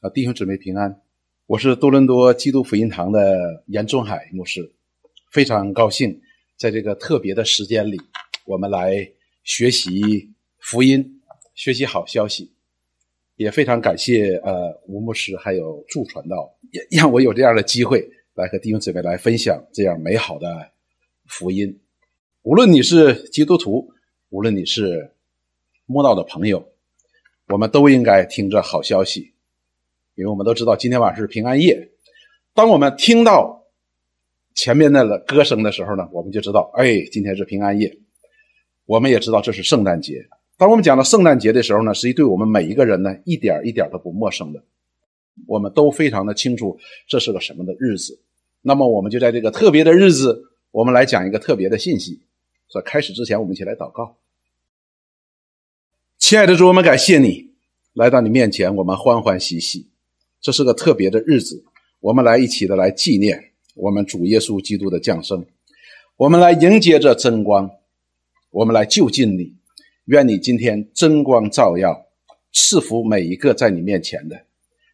[0.00, 1.00] 啊，弟兄姊妹平安！
[1.46, 4.70] 我是多伦多基督福音堂的严仲海牧师，
[5.30, 6.20] 非常高兴
[6.58, 7.98] 在这个特别的时间里，
[8.44, 9.10] 我们来
[9.42, 11.22] 学习福音，
[11.54, 12.52] 学习好消息。
[13.36, 20.72] 也非常感谢呃吴牧师还有祝传道，也让我有这样的机会来和弟兄姊妹来分享这样美好的
[21.24, 21.80] 福音。
[22.42, 23.94] 无论你是基督徒，
[24.28, 25.10] 无论你是
[25.86, 26.68] 慕道的朋友，
[27.48, 29.32] 我们都应该听着好消息。
[30.16, 31.90] 因为我们都知道今天晚上是平安夜，
[32.54, 33.64] 当我们听到
[34.54, 37.98] 前面的歌声的时候呢，我们就知道，哎，今天是平安夜。
[38.86, 40.26] 我们也知道这是圣诞节。
[40.56, 44.62] 当我们讲到圣诞节的时候呢，实际对我们每一个人呢，一点一点都不陌生的。
[45.46, 48.18] 我们都非常的清楚这是个什么的日子。
[48.62, 52.20] 那么，我们就在这个特别的日子，我们来讲一个特别的信息。
[52.72, 54.16] 在开始之前，我们一起来祷告。
[56.16, 57.50] 亲爱的主，我们感谢你
[57.92, 59.86] 来到你面前，我们欢欢喜喜。
[60.46, 61.64] 这是个特别的日子，
[61.98, 63.36] 我们来一起的来纪念
[63.74, 65.44] 我们主耶稣基督的降生，
[66.16, 67.68] 我们来迎接着真光，
[68.52, 69.56] 我们来就近你，
[70.04, 72.06] 愿你今天真光照耀，
[72.52, 74.40] 赐福每一个在你面前的，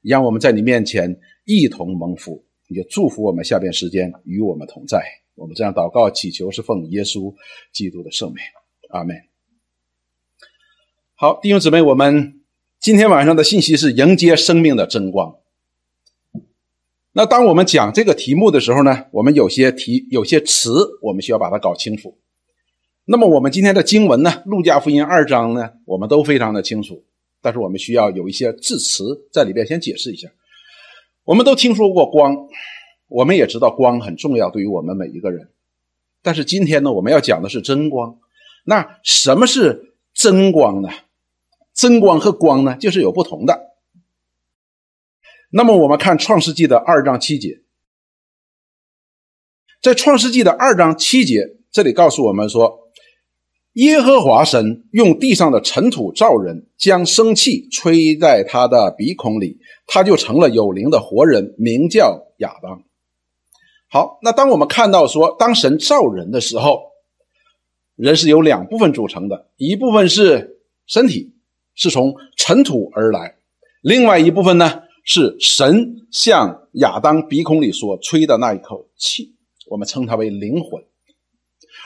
[0.01, 5.05] 让我们在你面前一同蒙福，也祝福我们下边时间与我们同在。
[5.35, 7.35] 我们这样祷告祈求是奉耶稣
[7.75, 8.39] 基督的圣名，
[8.89, 9.15] 阿门。
[11.15, 12.39] 好，弟兄姊妹，我们。
[12.81, 15.37] 今天晚上的信息是迎接生命的真光。
[17.15, 22.17] 那当我们讲这个题目的时候呢，我们有些题有些词，我们需要把它搞清楚。
[23.05, 27.05] 那么我们今天的经文呢，《路加福音》二章呢，我们都非常的清楚，
[27.43, 30.29] 但是我们需要有一些字词在里边先解释一下。
[31.25, 32.49] 我们都听说过光，
[33.09, 35.51] 我们也知道光很重要，对于我们每一个人。
[36.23, 38.17] 但是今天呢，我们要讲的是真光。
[38.65, 40.89] 那什么是真光呢？
[41.75, 43.72] 真光和光呢，就是有不同的。
[45.55, 47.61] 那么我们看《创世纪》的二章七节，
[49.83, 52.89] 在《创世纪》的二章七节，这里告诉我们说，
[53.74, 62.83] 耶和华神用地上的尘土造人，将生气吹在他的鼻孔里，他就成了有灵的活人，名叫亚当。
[63.89, 66.80] 好，那当我们看到说，当神造人的时候，
[67.95, 71.35] 人是由两部分组成的，一部分是身体。
[71.74, 73.36] 是从尘土而来，
[73.80, 79.35] 另外一部分呢是神向亚当鼻孔里所吹的那一口气，
[79.68, 80.83] 我们称它为灵魂。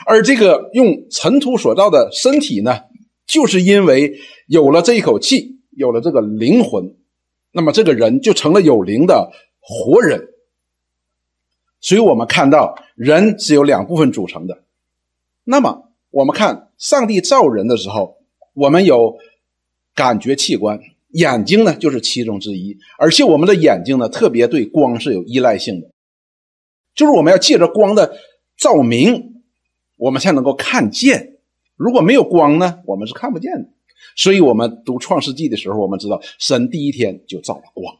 [0.05, 2.81] 而这个用尘土所造的身体呢，
[3.25, 6.95] 就是因为有了这一口气，有了这个灵魂，
[7.51, 10.29] 那么这个人就成了有灵的活人。
[11.79, 14.63] 所以我们看到人是由两部分组成的。
[15.43, 18.17] 那么我们看上帝造人的时候，
[18.53, 19.17] 我们有。
[19.95, 20.79] 感觉器官，
[21.17, 25.89] 眼睛呢就是其中之一，而且我们的眼睛呢特别对光是有依赖性的，
[26.93, 28.17] 就是我们要借着光的
[28.55, 29.41] 照明，
[29.95, 31.37] 我们才能够看见。
[31.75, 33.69] 如果没有光呢，我们是看不见的。
[34.15, 37.97] 所以，我们读创世纪的时候，我们知道神第一天就造了光，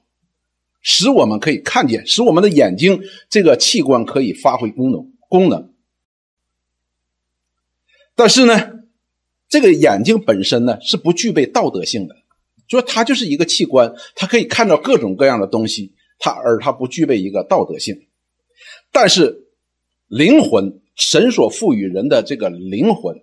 [0.82, 5.74] 使我们可以看见，使我们的眼睛这个器官可以发挥功能功能。
[8.16, 8.74] 但是呢？
[9.50, 12.18] 这个眼睛本身呢是不具备道德性的，
[12.68, 18.08] 就说它就是一个器官，它可以看到各种各样的东西，它而它不具备一个道德性。
[18.92, 19.48] 但是
[20.08, 23.22] 灵魂，神所赋予人的这个灵魂，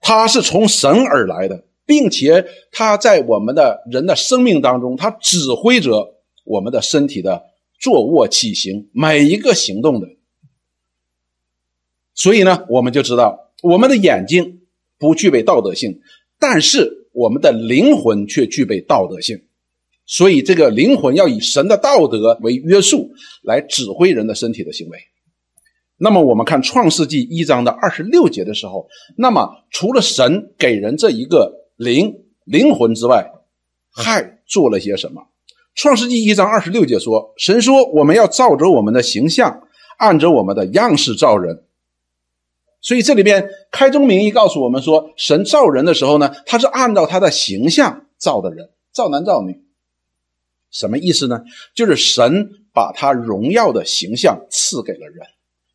[0.00, 7.44] 它是从神而来的，并且它在我们的人的生命当中，它指挥着我们的身体的
[7.78, 10.08] 坐卧起行每一个行动的。
[12.14, 14.56] 所以呢，我们就知道我们的眼睛。
[15.00, 16.00] 不具备道德性，
[16.40, 19.36] 但是我们的灵魂却具备道德性，
[20.06, 23.10] 所以这个灵魂要以神的道德为约束，
[23.42, 24.98] 来指挥人的身体的行为。
[25.96, 28.86] 那么我们看创世纪一章的二十六节的时候，
[29.16, 32.14] 那么除了神给人这一个灵
[32.44, 33.28] 灵魂之外，
[33.90, 35.20] 还做了些什么？
[35.74, 39.60] 创世纪一章二十六节说：“神说，我们要照着我们的形象，
[39.98, 41.64] 按着我们的样式造人。”
[42.88, 49.60] 所以这里边开宗明义告诉我们说，神造人的时候呢，他是按照他的形象造的人，造男造女。
[50.70, 51.44] 什么意思呢？
[51.74, 55.26] 就是神把他荣耀的形象赐给了人，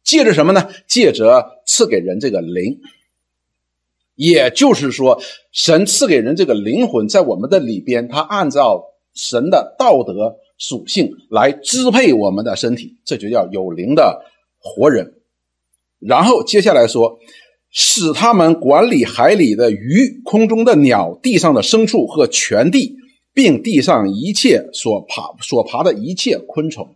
[0.03, 0.67] 借着什么呢？
[0.87, 2.81] 借着赐给人这个灵。
[4.15, 5.21] 也就是说，
[5.51, 14.25] 神赐给人这个灵魂，在我们的里边，他按照神的道德属性来支配我们的身体，这就叫有灵的
[14.57, 15.13] 活人。
[16.05, 17.19] 然后接下来说，
[17.71, 22.97] 使他们管理海里的鱼、空中的鸟、地上的牲畜和全地，
[23.33, 26.95] 并地上一切所爬所爬的一切昆虫。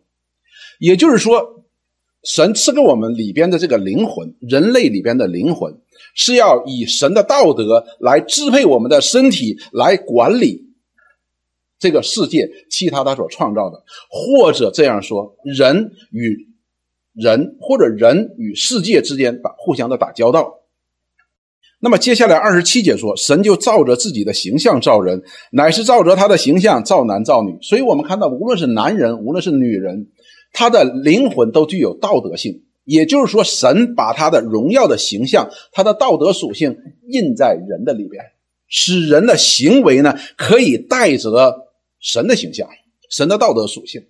[0.79, 1.63] 也就是说，
[2.23, 5.73] 神赐给我们里边的这个灵魂，人类里边的灵魂，
[6.13, 10.67] 是要以神的道德来支配我们的身体，来管理
[11.79, 16.47] 这个世界其他他所创造的，或者这样说，人与
[17.17, 20.59] 人或者人与世界之间打互相的打交道。
[21.79, 25.21] 那么接下来二十七节说，神就照着自己的形象造人，
[25.51, 27.57] 乃是照着他的形象造男造女。
[27.61, 30.07] 所以我们看到，无论是男人，无论是女人。
[30.53, 36.75] 他的灵魂都具有道德性，也就是说，神把他的荣耀的形象、他的道德属性
[37.09, 38.23] 印在人的里边，
[38.67, 41.53] 使人的行为呢可以带着
[41.99, 42.67] 神的形象、
[43.09, 44.01] 神的道德属性。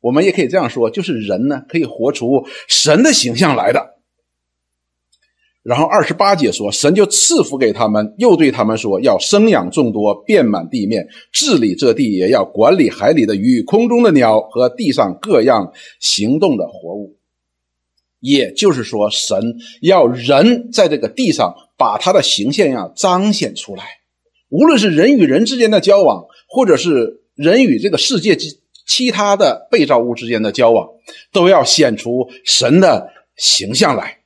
[0.00, 3.94] 我们也可以这样说，就是人呢可以活出神的形象来的。
[5.62, 17.18] 然后二十八节说，神就赐福给他们，又对他们说，要生养众多，遍满地面，治理这地，也要管理海里的鱼、空中的鸟和地上各样行动的活物。
[18.20, 23.84] 也就是说，神要人在这个地上把他的形象要彰显出来，
[24.48, 28.58] 无论是人与人之间的交往，或者是人与这个世界之
[28.88, 30.88] 其他的被造物之间的交往，
[31.30, 34.22] 都要显出神的形象来。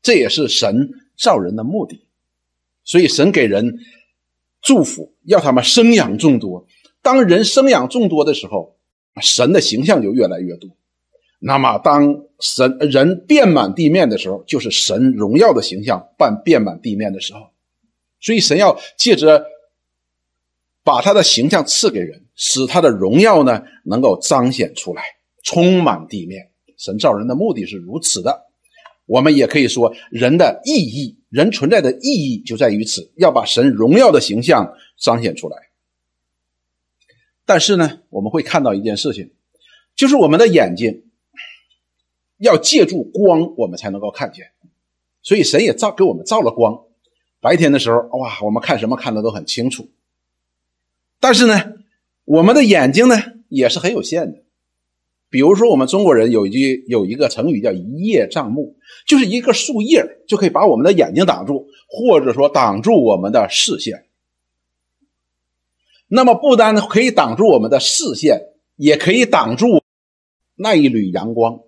[0.00, 2.06] 这也是神造人的目的，
[2.82, 3.78] 所以神给人
[4.60, 6.66] 祝福，要他们生养众多。
[7.02, 8.76] 当人生养众多的时候，
[9.20, 10.70] 神的形象就越来越多。
[11.38, 17.50] 那么，当神人遍满地面的时候，就是神荣耀的形象半遍满地面的时候。
[18.20, 19.44] 所以，神要借着
[20.84, 25.02] 把他的形象赐给人，使他的荣耀呢能够彰显出来，
[25.42, 26.50] 充满地面。
[26.76, 28.46] 神造人的目的是如此的。
[29.06, 35.56] 我们也可以说，人的意义，人存在的意义就在于此，要把神荣耀的形象彰显出来。
[37.44, 39.32] 但是呢，我们会看到一件事情，
[39.96, 41.10] 就是我们的眼睛
[42.38, 44.52] 要借助光，我们才能够看见。
[45.20, 46.84] 所以神也造给我们造了光，
[47.40, 49.90] 白天的时候，哇，我们看什么看的都很清楚。
[51.20, 51.72] 但是呢，
[52.32, 53.16] 我们的眼睛呢
[53.50, 54.38] 也是很有限的。
[55.28, 58.76] 比如说，我们中国人有一句有一个成语叫“一叶障目”，
[59.06, 64.06] 就是一个树叶就可以把我们的眼睛挡住，或者说挡住我们的视线。
[66.08, 68.40] 那么，不单可以挡住我们的视线，
[68.76, 69.82] 也可以挡住
[70.54, 71.60] 那一缕阳光，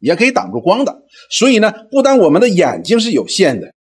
[0.00, 1.04] 也可以挡住光的。
[1.30, 3.72] 所以呢，不单我们的眼睛是有限的，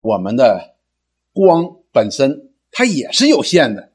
[0.00, 0.76] 我们的
[1.34, 3.92] 光本身它也是有限的，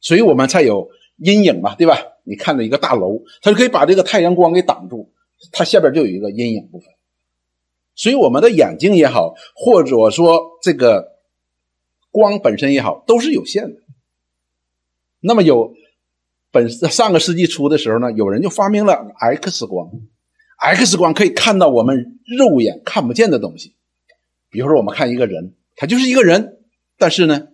[0.00, 1.98] 所以我们才有阴影嘛，对吧？
[2.24, 5.10] 你看到一个大楼，它就可以把这个太阳光给挡住，
[5.50, 6.88] 它下边就有一个阴影部分。
[7.94, 11.18] 所以我们的眼睛也好，或者说这个
[12.10, 13.80] 光本身也好，都是有限的。
[15.20, 15.74] 那么有
[16.52, 19.90] 本上个世纪初的时候呢，有人就发明了 X 光
[20.58, 23.74] ，X 光可以看到我们肉眼看不见的东西。
[24.50, 26.58] 比如说我们看一个人，他就是一个人，
[26.98, 27.48] 但是呢。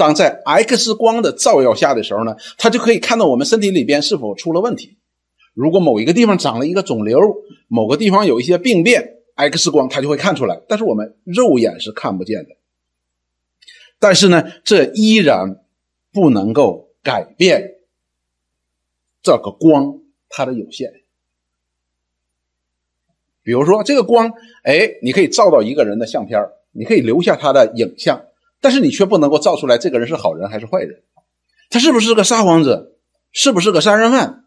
[0.00, 4.96] 当在 X 光的照耀下的时候呢，它就可以看到我们身体里边是否出了问题。
[5.52, 7.20] 如果某一个地方长了一个肿瘤，
[7.68, 12.56] 某个地方有一些病变，X 光它就会看出来，但是我们肉眼是看不见的。
[13.98, 15.62] 但是呢，这依然
[16.14, 17.74] 不能够改变
[19.22, 19.98] 这个光
[20.30, 20.94] 它的有限。
[23.42, 26.40] 比如说，这个光，哎，你可以照到一个人的相片
[26.72, 28.22] 你可以留下他的影像。
[28.60, 31.02] 但是你却不能够造出来，这个人是好人还是坏人？
[31.70, 32.96] 他是不是个撒谎者？
[33.32, 34.44] 是不是个杀人犯？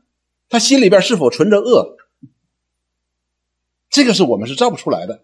[0.49, 1.95] 他心里边是否存着恶？
[3.89, 5.23] 这个是我们是造不出来的。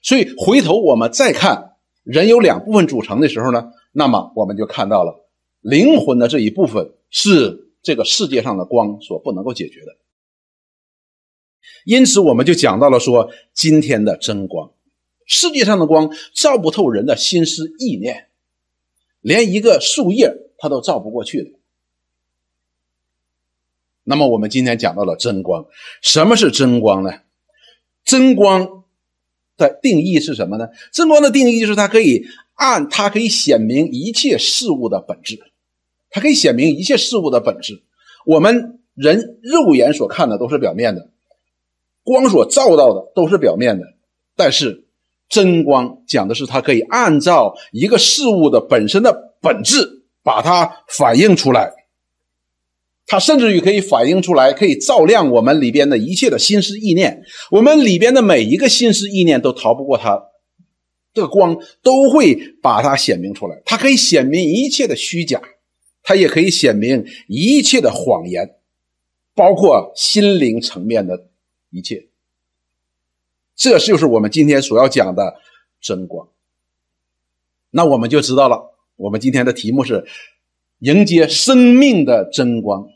[0.00, 5.28] 所以回头我们再看人有两部分组成的时候呢，那么我们就看到了
[5.60, 9.96] 灵魂的这一部分是这个世界上的光所不能够解决的。
[11.84, 14.72] 因此，我们就讲到了说今天的真光，
[15.26, 18.28] 世界上的光照不透人的心思意念。
[19.20, 21.50] 连一个树叶它都照不过去的。
[24.02, 25.66] 那么我们今天讲到了真光，
[26.02, 27.20] 什么是真光呢？
[28.04, 28.84] 真光
[29.56, 30.68] 的定义是什么呢？
[30.92, 32.24] 真光的定义就是它可以
[32.54, 35.38] 按它可以显明一切事物的本质，
[36.10, 37.82] 它可以显明一切事物的本质。
[38.26, 41.10] 我们人肉眼所看的都是表面的，
[42.02, 43.86] 光所照到的都是表面的，
[44.34, 44.86] 但是。
[45.30, 51.72] 真光讲的是，它可以按照一个事物的本身的本质，把它反映出来。
[53.06, 57.22] 它甚至于可以反映出来，可以照亮我们里边的一切的心思意念。
[57.50, 60.20] 我们里边的每一个心思意念都逃不过它
[61.14, 63.62] 这个光都会把它显明出来。
[63.64, 65.40] 它可以显明一切的虚假，
[66.02, 68.56] 它也可以显明一切的谎言，
[69.34, 71.26] 包括心灵层面的
[71.70, 72.09] 一切。
[73.60, 75.38] 这就是我们今天所要讲的
[75.82, 76.30] 真光。
[77.68, 80.06] 那我们就知道了，我们今天的题目是
[80.78, 82.88] 迎接生命的真光。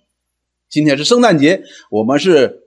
[0.70, 2.64] 今天是圣诞节，我们是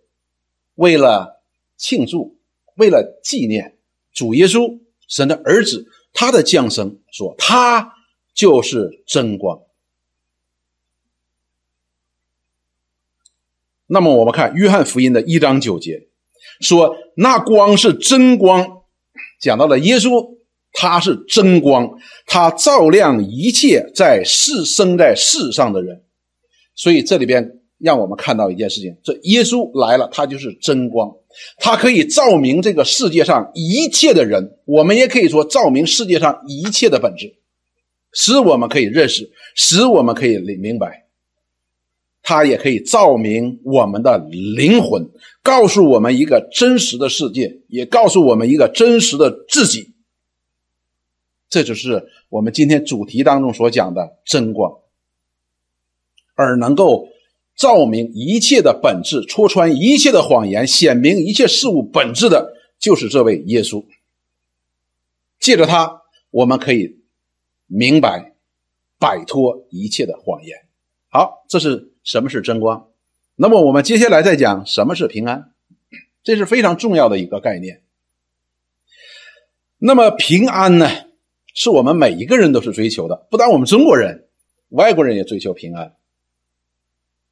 [0.76, 1.42] 为了
[1.76, 2.38] 庆祝，
[2.76, 3.80] 为了纪念
[4.14, 7.96] 主耶稣神的儿子他的降生，说他
[8.36, 9.64] 就是真光。
[13.88, 16.08] 那么我们看约翰福音的一章九节，
[16.60, 18.68] 说那光是真光，
[19.42, 20.38] 讲到了耶稣。
[20.80, 21.90] 他是真光，
[22.28, 26.04] 他照亮一切在世生在世上的人，
[26.76, 31.12] 所以这里边让我们看到一件事情：这耶稣来了，他就是真光，
[31.58, 34.60] 他可以照明这个世界上一切的人。
[34.66, 37.34] 我们也可以说照明世界上一切的本质，
[38.14, 41.07] 使我们可以认识，使我们可以明明白。
[42.30, 45.10] 他也可以照明我们的灵魂，
[45.42, 49.94] 告诉我们一个真实的世界，也告诉我们一个真实的自己。
[51.48, 54.80] 这就是我们今天主题当中所讲的真光，
[56.36, 57.08] 而能够
[57.56, 63.86] 照明一切的本质，戳穿一切的谎言，显明一切事物本质的，就是这位耶稣。
[65.40, 66.98] 借着他，我们可以
[67.68, 68.34] 明白，
[69.00, 70.58] 摆脱一切的谎言。
[71.08, 72.88] 好，这是什么是真光？
[73.36, 75.52] 那么我们接下来再讲什么是平安，
[76.24, 77.82] 这是非常重要的一个概念。
[79.78, 80.88] 那么平安呢？
[81.54, 84.24] 是我们每一个人都是追求的，不但我们中国人，
[84.70, 85.96] 外国人也追求平安。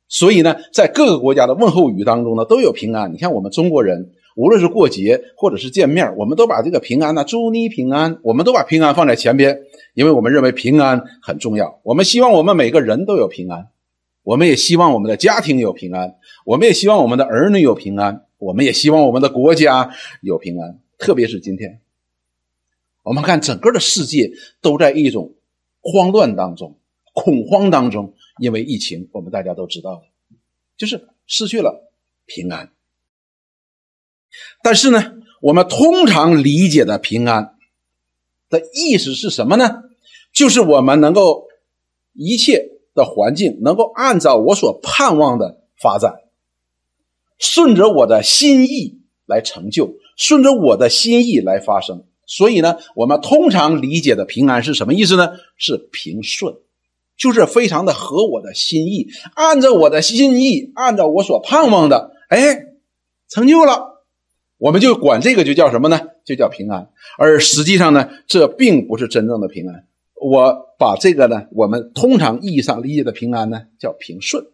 [0.09, 3.13] 所以呢，在各个国家的问候语当中呢，都有平安。
[3.13, 9.61] 你看我们中国人，无论是过节或者是见面，我们都把这个平安呢，祝你平安，我们都把平安放在前边，
[9.93, 11.79] 因为我们认为平安很重要。
[11.83, 13.69] 我们希望我们每个人都有平安，
[14.25, 16.15] 我们也希望我们的家庭有平安，
[16.45, 21.79] 我们也希望我们的儿女有平安，我们也希望我们的国家有平安，特别是今天。
[23.03, 25.35] 我们看整个的世界都在一种
[25.79, 26.75] 慌乱当中、
[27.13, 30.01] 恐慌当中，因为疫情，我们大家都知道了，
[30.75, 31.91] 就是失去了
[32.25, 32.71] 平安。
[34.63, 37.55] 但是呢，我们通常理解的平安
[38.49, 39.83] 的意思是什么呢？
[40.33, 41.47] 就是我们能够
[42.13, 46.15] 一切的环境能够按照我所盼望的发展，
[47.37, 52.05] 顺着我的心意来成就，顺着我的心意来发生。
[52.25, 55.33] 所以呢，我们通常理解的平安是什么意思呢？
[55.57, 56.55] 是平顺，
[57.15, 62.65] 就是非常的合我的心意，按照我的心意，按照我所盼望的，哎，
[63.29, 64.03] 成就了，
[64.57, 65.99] 我们就管这个就叫什么呢？
[66.25, 66.89] 就叫平安。
[67.19, 69.85] 而实际上呢，这并不是真正的平安。
[70.21, 74.45] 我把这个呢，我们通常意义上理解的平安呢，叫平顺。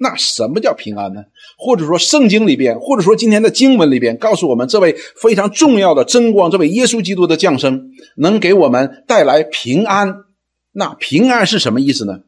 [0.00, 1.24] 那什么叫平安呢？
[1.58, 10.24] 或者说圣经里边，或者说今天的经文里边，告诉我们这位非常重要的真光，这位耶稣基督的降生，能给我们带来平安。
[10.70, 12.20] 那平安是什么意思呢？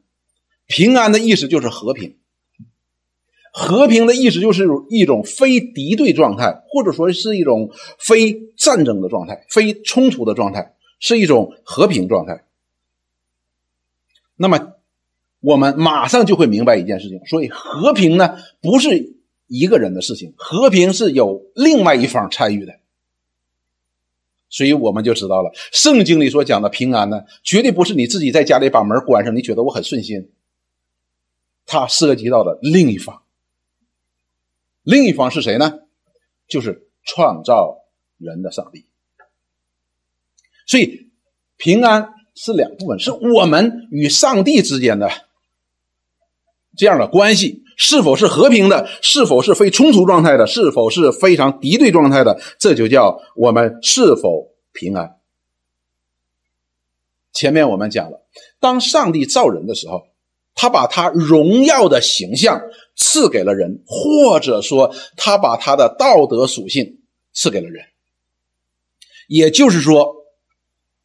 [0.66, 2.16] 平安的意思就是和平。
[3.52, 12.44] 和平的意思就是一种非敌对状态，或者说是一种非战争的状态，非冲突的状态，是一种和平状态。
[14.40, 14.72] 那么。
[15.42, 19.16] 我们马上就会明白一件事情，所以和平呢不是
[19.46, 22.78] 一个人的事情，和平是有另外一方参与的，
[24.50, 30.30] 所以我们就知道了，圣经里所讲的平安呢，绝对不是你自己在家里把门关上，你觉得我很顺心，
[31.64, 33.22] 它涉及到的另一方，
[34.82, 35.78] 另一方是谁呢？
[36.48, 37.78] 就是创造
[38.18, 38.84] 人的上帝，
[40.66, 41.08] 所以
[41.56, 45.10] 平安是两部分，是我们与上帝之间的。
[46.74, 48.88] 这样的关系是否是和平的？
[49.02, 50.46] 是否是非冲突状态的？
[50.46, 52.40] 是否是非常敌对状态的？
[52.58, 55.18] 这就叫我们是否平安。
[57.34, 58.24] 前面我们讲了，
[58.58, 60.06] 当上帝造人的时候，
[60.54, 62.62] 他把他荣耀的形象
[62.96, 67.00] 赐给了人，或者说他把他的道德属性
[67.34, 67.84] 赐给了人。
[69.28, 70.19] 也就是说，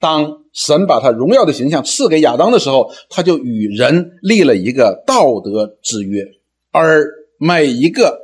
[0.05, 6.23] 当神把他荣耀的形象赐给亚当的时候，他就与人立了一个道德之约，
[6.69, 7.07] 而
[7.39, 8.19] 每一个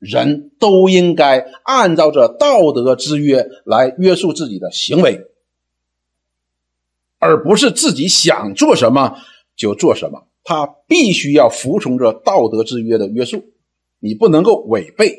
[0.00, 5.20] 人都应该按照这道德之约来约束自己的行为，
[7.20, 9.16] 而不是自己想做什么
[9.54, 10.26] 就做什么。
[10.42, 13.44] 他必须要服从这道德之约的约束，
[14.00, 15.14] 你不能够违背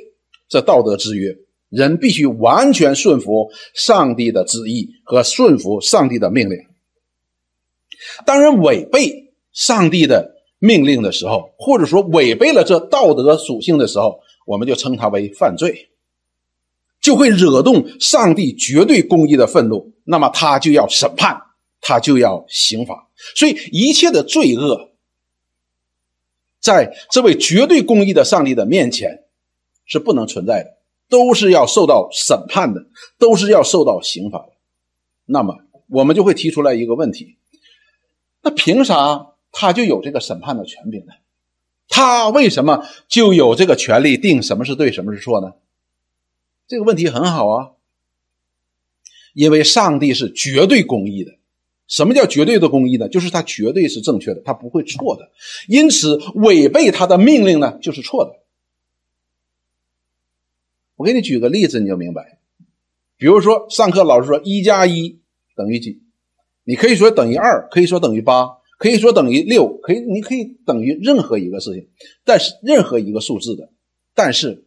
[0.50, 1.38] 这道德之约，
[1.75, 6.58] 人必须完全顺服上帝的旨意和顺服上帝的命令。
[8.25, 15.89] 当人违背上帝的命令的时候，或者说违背了这道德属性的时候，我们就称它为犯罪，
[17.01, 21.41] 就会惹动上帝绝对公义的愤怒，那么他就要审判，
[21.82, 23.10] 他就要刑罚。
[23.36, 24.91] 所以一切的罪恶，
[26.60, 29.25] 在这位绝对公义的上帝的面前
[29.86, 30.75] 是不能存在的，
[31.10, 32.86] 都是要受到审判的，
[33.18, 34.54] 都是要受到刑罚的。
[35.26, 35.58] 那么
[35.88, 37.38] 我们就会提出来一个问题。
[38.42, 41.14] 那凭啥他就有这个审判的权柄呢？
[41.88, 45.54] 他为什么就有这个权利定什么是对，什么是错呢？
[46.68, 47.70] 这个问题很好啊，
[49.34, 51.34] 因为上帝是绝对公义的。
[51.88, 53.08] 什么叫绝对的公义呢？
[53.08, 55.30] 就是他绝对是正确的，他不会错的。
[55.68, 58.32] 因此，违背他的命令呢，就是错的。
[60.96, 62.40] 我给你举个例子，你就明白。
[63.18, 65.20] 比如说，上课老师说一加一
[65.56, 66.02] 等于几？
[66.64, 68.48] 你可以说等于二，可以说等于八，
[68.78, 71.88] 可以说等于六，可以，你可以等于任何一个事情，
[72.24, 73.70] 但是任何一个数字的，
[74.14, 74.66] 但是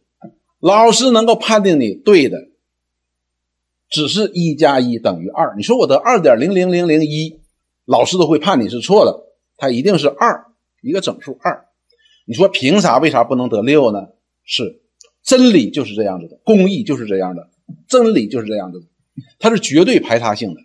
[0.59, 2.37] 老师能够判定你对的，
[3.89, 5.55] 只是一加一等于二。
[5.57, 7.39] 你说我得二点零零零零一，
[7.85, 9.25] 老师都会判你是错的，
[9.57, 10.45] 它一定是二，
[10.81, 11.65] 一个整数二。
[12.25, 12.97] 你说凭啥？
[12.99, 14.07] 为啥不能得六呢？
[14.43, 14.81] 是
[15.23, 17.49] 真理就是这样子的，公义就是这样的，
[17.87, 18.85] 真理就是这样子的，
[19.37, 20.61] 它是绝对排他性的。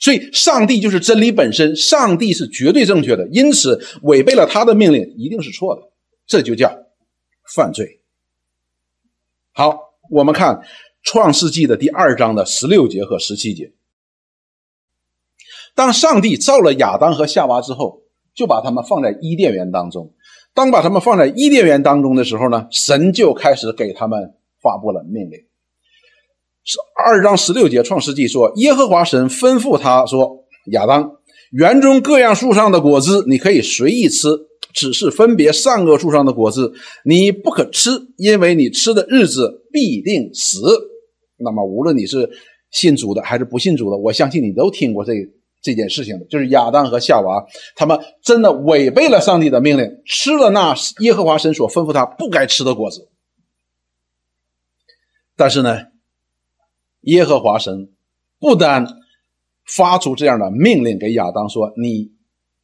[0.00, 5.90] 所以，上帝就是真理本身，上帝是绝对正确的，因此违背了他的命令一定是错的，
[6.24, 6.72] 这就叫
[7.52, 8.00] 犯罪。
[9.50, 9.76] 好，
[10.08, 10.54] 我们看
[11.02, 13.72] 《创世纪》的第二章的十六节和十七节。
[15.74, 18.02] 当上帝造了亚当和夏娃之后，
[18.34, 20.14] 就把他们放在伊甸园当中。
[20.58, 25.38] 当把他们放在伊甸园当中的时候呢，神就开始给他们发布了命令。
[26.64, 31.12] 是二章十六节，创世纪说：“耶和华神吩咐他说，亚当，
[31.52, 34.30] 园中各样树上的果子你可以随意吃，
[34.74, 36.72] 只是分别善恶树上的果子
[37.04, 40.58] 你不可吃，因为你吃的日子必定死。”
[41.38, 42.28] 那么，无论你是
[42.72, 45.12] 信主的还是不信主的，我相信你都听过这
[45.60, 53.08] 这件事情，就是亚当和夏娃他们真的违背了上帝的命令，吃了那耶和华神所吩咐他不该吃的果子。
[55.36, 55.86] 但是呢？
[57.02, 57.92] 耶和华神
[58.40, 58.84] 不单
[59.64, 62.10] 发出这样的命令给亚当说：“你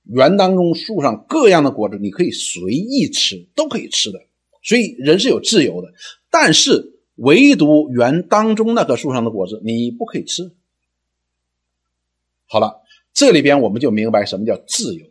[0.02, 4.18] 园当中树上各样的果子，你可以随意吃，都可以吃的。
[4.60, 5.88] 所以人是有自由的。
[6.30, 10.50] 但是唯独园当中那棵树上的果子，你不可以吃。”
[12.46, 12.82] 好了，
[13.14, 15.06] 这里边我们就明白什么叫自由。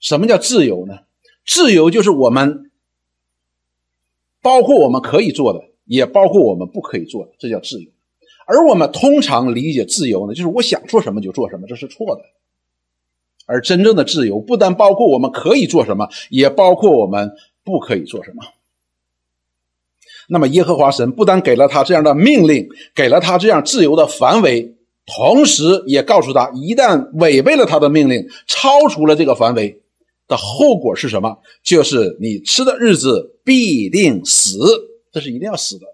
[0.00, 0.98] 什么叫自由呢？
[1.46, 2.70] 自由就是我们
[4.42, 7.90] 包括我们可以做的，也包括我们不可以做的，这叫自由。
[8.46, 12.22] 而我们通常理解自由呢，就是我想做什么就做什么，这是错的。
[13.46, 18.42] 而真正的自由不单包括我们可以做什么，也包括我们不可以做什么。
[20.28, 24.73] 那么，耶和华神不单给了他这样的命令，给了他这样自由的范围，
[25.06, 29.82] 同时也告诉他，一旦违背了他的命令，超出了这个范围
[30.26, 31.38] 的后果是什么？
[31.62, 34.58] 就是你吃的日子必定死，
[35.12, 35.86] 这是一定要死的。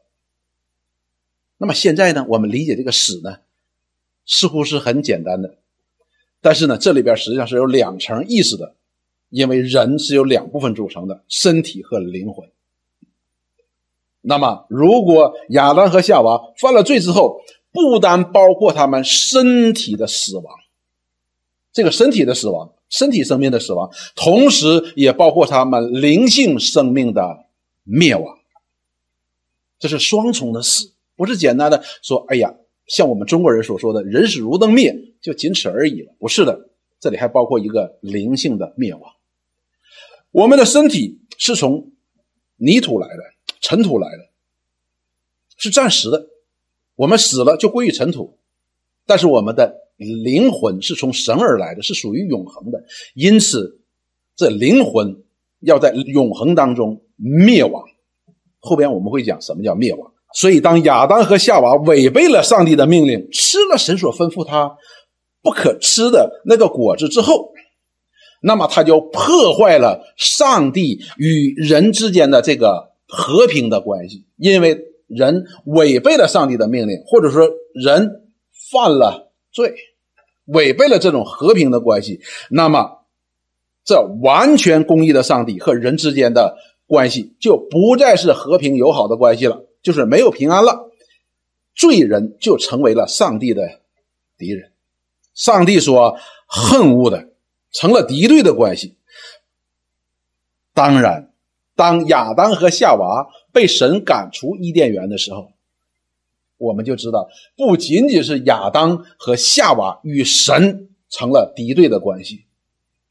[1.59, 3.38] 那么现在呢，我们理解这个死呢，
[4.27, 5.57] 似乎是很简单的，
[6.40, 8.77] 但是呢，这里边实际上是有两层意思的，
[9.29, 12.49] 因为人是由两部分组成的，身体和灵魂。
[14.23, 17.40] 那么，如果亚当和夏娃犯了罪之后，
[17.73, 20.45] 不单包括他们身体的死亡，
[21.73, 27.47] 这个身体的死亡，身体生命的死亡，同时也包括他们灵性生命的
[27.85, 28.39] 灭亡，
[29.79, 30.93] 这是双重的死。
[31.15, 32.55] 不是简单的说，哎呀，
[32.87, 36.15] 像我们中国人所说的“人死如灯灭”，就仅此而已了。
[36.19, 39.03] 不是的，这里还包括一个灵性的灭亡。
[40.31, 41.93] 我们的身体是从
[42.57, 43.23] 泥土来的，
[43.61, 44.31] 尘土来的，
[45.59, 46.30] 是暂时的。
[47.01, 48.37] 我们死了就归于尘土，
[49.07, 52.85] 但是我们的灵魂是从神而来的，是属于永恒的。
[53.15, 53.81] 因此，
[54.37, 55.23] 这灵魂
[55.61, 57.85] 要在永恒当中灭亡。
[58.59, 60.13] 后边我们会讲什么叫灭亡。
[60.35, 64.77] 所以，当亚当和夏娃违背了上帝的命令，吃了神所吩咐他
[65.43, 67.51] 不可吃的那个果子之后，
[68.43, 74.27] 那么他就破坏了上帝与人之间的这个和平的关系。
[74.37, 78.31] 因为人违背了上帝的命令，或者说人
[78.70, 79.75] 犯了罪，
[80.46, 83.05] 违背了这种和平的关系，那么
[83.85, 89.66] 这完全公义的上帝和人之间的关系就不再是和平友好的关系了。
[89.83, 90.90] 就是没有平安了，
[91.75, 93.81] 罪人就成为了上帝的
[94.37, 94.73] 敌人，
[95.33, 97.31] 上帝所恨恶的，
[97.73, 98.96] 成了敌对的关系。
[100.75, 101.33] 当然，
[101.77, 105.53] 当亚当和夏娃被神赶出伊甸园的时候，
[106.59, 112.45] 我们就知道，不仅仅是亚当和夏娃与神成了敌对的关系，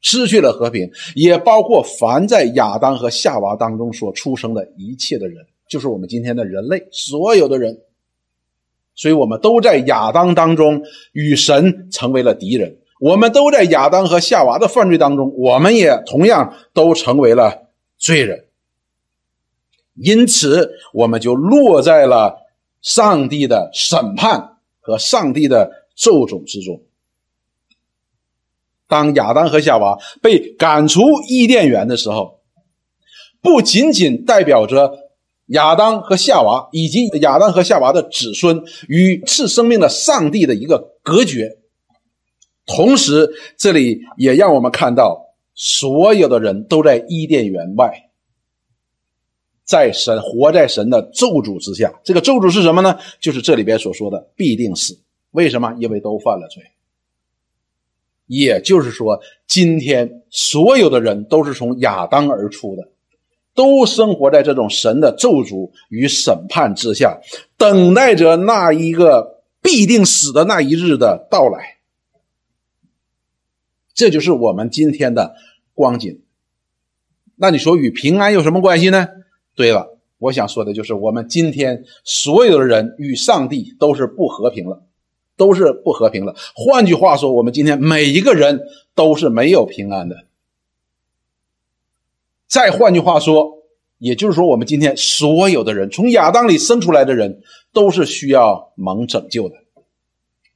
[0.00, 7.80] 失去了和平，也包括凡在亚当和夏娃当中所出生的一切的人，就是我们今天的人类，所有的人。
[8.94, 18.44] 所以，我们都在亚当当中与神成为了敌人；我们都在亚当和夏娃的犯罪当中，我们也同样都成为了罪人。
[20.02, 22.38] 因此，我们就落在了
[22.82, 26.82] 上帝的审判和上帝的咒诅之中。
[28.88, 32.40] 当亚当和夏娃被赶出伊甸园的时候，
[33.40, 35.10] 不仅仅代表着。
[35.50, 41.58] 亚当和夏娃以及亚当和夏娃的子孙与赐生命的上帝的一个隔绝，
[42.66, 48.09] 同时这里也让我们看到，所有的人都在伊甸园外，
[49.70, 51.92] 在神活在神的咒诅之下。
[52.02, 52.98] 这个咒诅是什么呢？
[53.20, 54.98] 就是这里边所说的必定死。
[55.30, 55.76] 为什么？
[55.78, 56.60] 因为都犯了罪。
[58.26, 62.88] 也就是说，今天所有的人都是从亚当而出的。
[63.54, 67.20] 都生活在这种神的咒诅与审判之下，
[67.56, 71.78] 等待着那一个必定死的那一日的到来。
[73.94, 75.36] 这就是我们今天的
[75.74, 76.22] 光景。
[77.36, 79.08] 那你说与平安有什么关系呢？
[79.60, 84.82] 对了，我想说的就是我们今天所有的人与上帝都是不和平了，
[85.36, 86.34] 都是不和平了。
[86.54, 88.58] 换句话说，我们今天每一个人
[88.94, 90.24] 都是没有平安的。
[92.46, 93.58] 再换句话说，
[93.98, 97.42] 也就是说，我们今天所有的人，从亚当里生出来的人，
[97.74, 99.56] 都是需要蒙拯救的。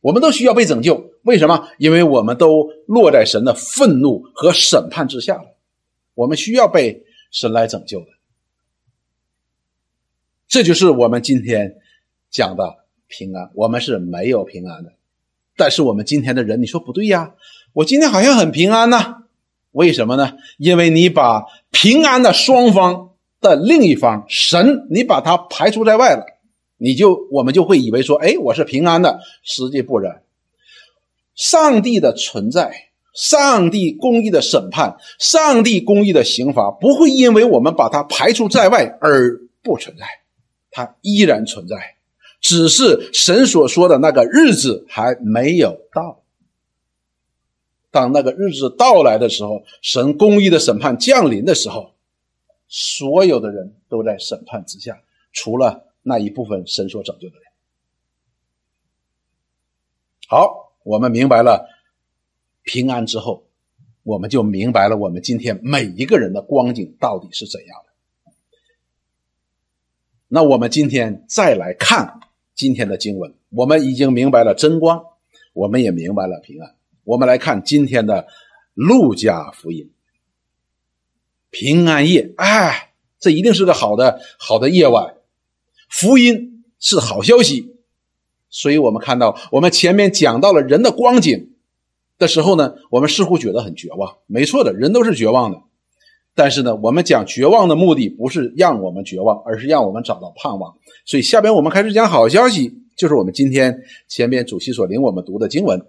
[0.00, 1.10] 我们都需要被拯救。
[1.24, 1.68] 为什么？
[1.76, 5.44] 因为我们都落在神的愤怒和审判之下了。
[6.14, 8.06] 我们需要被神来拯救的。
[10.54, 11.78] 这就是我们今天
[12.30, 12.76] 讲的
[13.08, 13.50] 平安。
[13.54, 14.92] 我们是没有平安的。
[15.56, 17.32] 但是我们今天的人，你说不对呀？
[17.72, 19.24] 我今天好像很平安呐。
[19.72, 20.34] 为什么呢？
[20.58, 26.24] 因为你把平安的双方的另一方神，你把它排除在外了，
[26.76, 30.22] 你就我们就会以为说，哎，我是平安的，实际不然。
[31.34, 40.06] 上帝的存在，上帝公义的审判，上帝公义的刑罚，不会因为我们把它排除在外而不存在，
[40.76, 41.94] 它依然存在，
[42.40, 46.20] 只是神所说的那个日子还没有到。
[47.92, 51.92] 当那个日子到来的时候，神公义的审判降临的时候，
[52.66, 55.00] 所有的人都在审判之下，
[55.32, 57.44] 除了那一部分神所拯救的人。
[60.26, 61.68] 好，我们明白了
[62.64, 63.44] 平安之后，
[64.02, 67.93] 我们就明白了我们今天每一个人的光景到底是怎样的。
[70.34, 72.18] 那我们今天再来看
[72.56, 75.00] 今天的经文，我们已经明白了真光，
[75.52, 76.74] 我们也明白了平安。
[77.04, 78.26] 我们来看今天的
[78.74, 79.92] 路加福音，
[81.50, 85.14] 平安夜，哎，这一定是个好的好的夜晚。
[85.88, 87.76] 福音是好消息，
[88.50, 91.54] 所以我们看到，我们前面讲到了人的光景
[92.18, 94.16] 的时候呢，我们似乎觉得很绝望。
[94.26, 95.62] 没错的，人都是绝望的。
[96.34, 100.76] 但是呢，我们讲绝望的目的不是让我们绝望，而是让我们找到盼望。
[101.04, 105.86] 所以下边我们开始讲好消息，就是我们今天前面主席所领我们读的经文。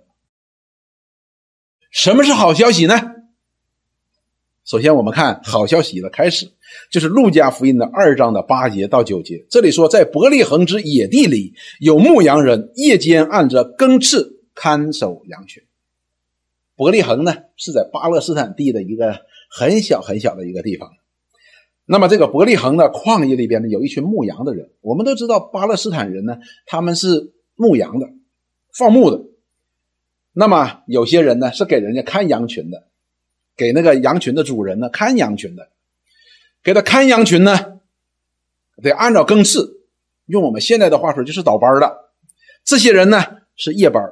[1.90, 2.94] 什么是好消息呢？
[4.66, 6.52] 首先，我们看好消息的开始，
[6.92, 9.46] 就是路加福音的二章的八节到九节。
[9.50, 15.64] 这里说，在伯利恒之野地里，有牧羊人夜间按着更次看守羊群。
[16.76, 19.22] 伯利恒呢，是在巴勒斯坦地的一个
[19.58, 20.92] 很小很小的一个地方。
[21.86, 24.72] 那么，这个伯利恒的旷野里边呢，有一群牧羊的人。
[24.82, 28.10] 我们都知道，巴勒斯坦人呢，他们是牧羊的，
[28.78, 29.22] 放牧的。
[30.34, 32.88] 那么有些人呢是给人家看羊群的，
[33.56, 35.70] 给那个羊群的主人呢看羊群的，
[36.62, 37.80] 给他看羊群呢，
[38.84, 39.86] 得按照更次，
[40.26, 42.12] 用我们现在的话说就是倒班的。
[42.66, 43.24] 这些人呢
[43.56, 44.04] 是夜班，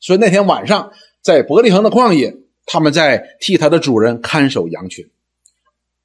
[0.00, 2.36] 所以那天晚上在伯利恒的旷野，
[2.70, 5.08] 他们在替他的主人看守羊群。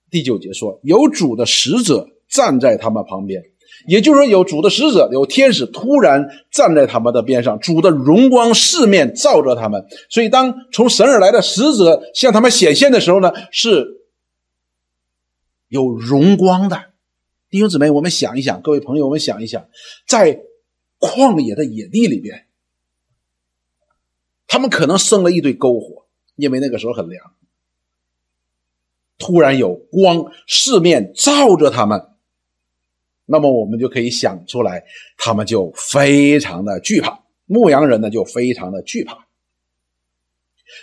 [0.10, 3.44] 第九节说，有主的使者站在他们旁边。
[3.88, 9.86] 也就是说，有主的使者，有天使突然站在他们的边上，主的荣光四面照着他们。
[10.10, 14.06] 所以，当从神而来的使者向他们显现的时候呢，是
[15.68, 16.94] 有荣光的。
[17.50, 19.68] 弟兄姊妹，我们想一想，各位朋友，我们想一想，
[20.08, 20.40] 在
[21.00, 22.46] 旷野的野地里边，
[24.48, 26.03] 他们可能生了一堆篝火，
[26.36, 27.32] 因为那个时候很凉。
[29.18, 32.10] 突然有光四面照着他们，
[33.26, 34.84] 那么我们就可以想出来，
[35.18, 37.22] 他们就非常的惧怕。
[37.46, 39.28] 牧羊人呢，就非常的惧怕。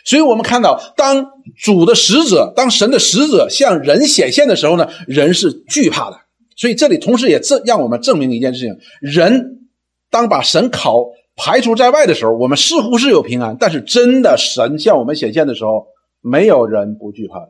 [0.05, 1.27] 所以我们看到，当
[1.59, 6.21] 主的使者，当神的使者向人显现的时候呢，人是惧怕的。
[6.57, 9.69] 所以这里同时也证让我们证明一件事情：人
[10.09, 11.07] 当把神考
[11.42, 15.87] 排除在外的时候，我们似乎是有平安；但是真的神向我们显现的时候，
[16.20, 17.48] 没有人不惧怕的。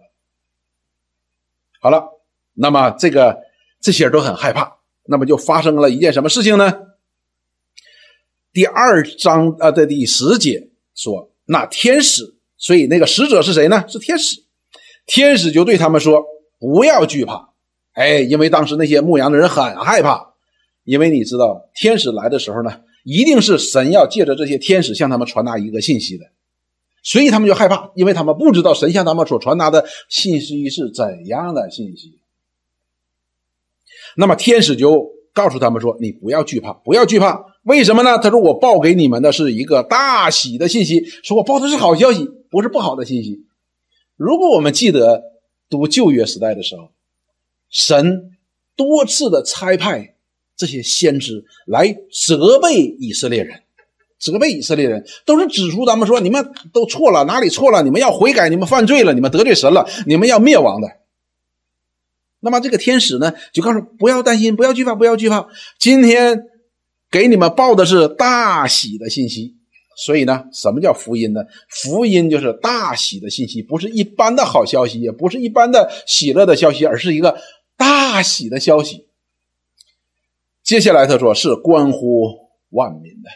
[1.81, 2.05] 好了，
[2.55, 3.41] 那么这个
[3.81, 6.73] 这些人都很害怕，那么就发生了一件什么事情呢？
[8.53, 11.29] 第二章啊的第十节说。
[11.53, 13.85] 那天使，所以那个使者是谁呢？
[13.89, 14.45] 是天使。
[15.05, 16.25] 天使就对他们说
[16.61, 17.49] ：“不要惧怕。”
[17.91, 20.35] 哎，因为当时那些牧羊的人很害怕，
[20.85, 26.27] 因为你知道，天使来的时候呢，一定是神要借着这些天使向他们传达一个信息的，
[27.03, 32.19] 所以他们就害怕，因为他们不知道神向他们所传达的信息是怎样的信息。
[34.17, 38.19] 那么天使就告诉他们说：“你不要惧怕，不要惧怕。”为什么呢？
[38.19, 43.45] 他说：“我报给你们的是一个大喜的信息，说我报的是好消息，不是不好的信息。”
[44.17, 45.23] 如果我们记得
[45.69, 46.91] 读旧约时代的时候，
[47.71, 48.33] 神
[48.77, 50.17] 多次的差派
[50.61, 53.63] 这些先知来责备以色列人，
[54.19, 57.83] 责备以色列人，都是指出他们说：“你们都错了，哪里错了？
[57.83, 60.89] 你们要悔改，你们犯罪了，你们得罪神了，你们要灭亡的。”
[62.41, 66.45] 那么这个天使呢，就告诉不要担心，不要惧怕，不要惧怕，今天。
[67.13, 69.57] 给你们报的是大喜的信息，
[69.97, 71.41] 所以呢，什么叫福音呢？
[71.69, 77.37] 福音就是大喜的信息，不是一般的好消息，也不是一般的喜乐的消息，而是一个
[77.77, 79.09] 大喜的消息。
[80.71, 83.29] 接下来他说是关乎万民的，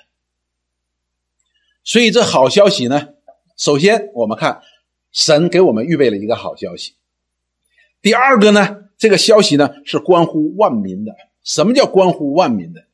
[1.83, 3.09] 所以这好消息呢，
[3.57, 4.63] 首先我们看
[5.11, 6.93] 神给我们预备了一个好消息。
[8.01, 11.13] 第二个呢，这个消息呢是关乎万民的。
[11.43, 12.85] 什么叫关乎万民的？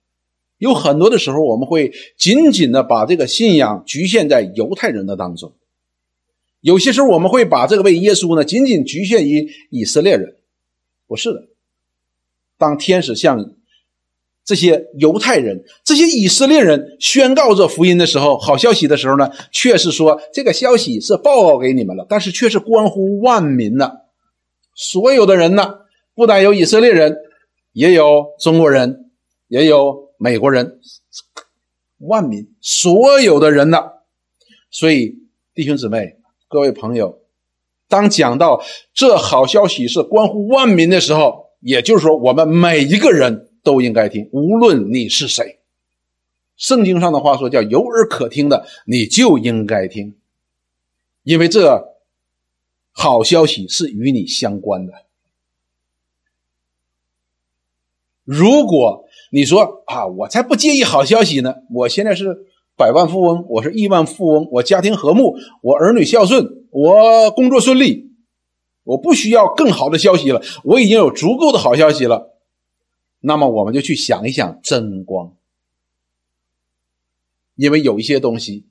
[0.57, 5.51] 有很多的时候，我们会紧紧的把这个信仰局限在犹太人的当中；
[6.63, 10.39] 有些时候，我们会把这个为耶稣呢，仅仅局限于以色列人。
[11.07, 11.49] 不是的，
[12.57, 13.55] 当天使向
[14.51, 24.07] 这些犹太人、这些以色列人宣告这福音的时候，好消息的时候呢，却是说这个消息是报告给你们了，但是却是关乎万民的，
[24.75, 25.75] 所有的人呢，
[26.17, 27.17] 不但有以色列人，
[27.73, 29.11] 也有中国人，
[29.47, 30.11] 也有。
[30.23, 30.79] 美国人，
[31.97, 33.79] 万民，所有的人呢？
[34.71, 35.15] 所以，
[35.55, 37.21] 弟兄姊妹，各位朋友，
[37.89, 45.59] 当讲到这好消息是关乎万民的时候，也就是说，我们每一个人都应该听，无论你是谁。
[46.57, 50.15] 圣经上的话说叫“有耳可听的，你就应该听”，
[51.25, 51.95] 因为这
[52.93, 54.93] 好消息是与你相关的。
[58.25, 61.57] 如果你说啊，我才不介意好消息呢！
[61.71, 62.47] 我现在是
[62.77, 68.11] 百万富翁，我是亿万富翁，我家庭和睦，我儿女孝顺，我工作顺利，
[68.85, 72.30] 我不需要更好的消息了，我已经有足够的好消息了。
[73.21, 75.35] 那么我们就去想一想真光，
[77.55, 78.65] 因为有一些东西，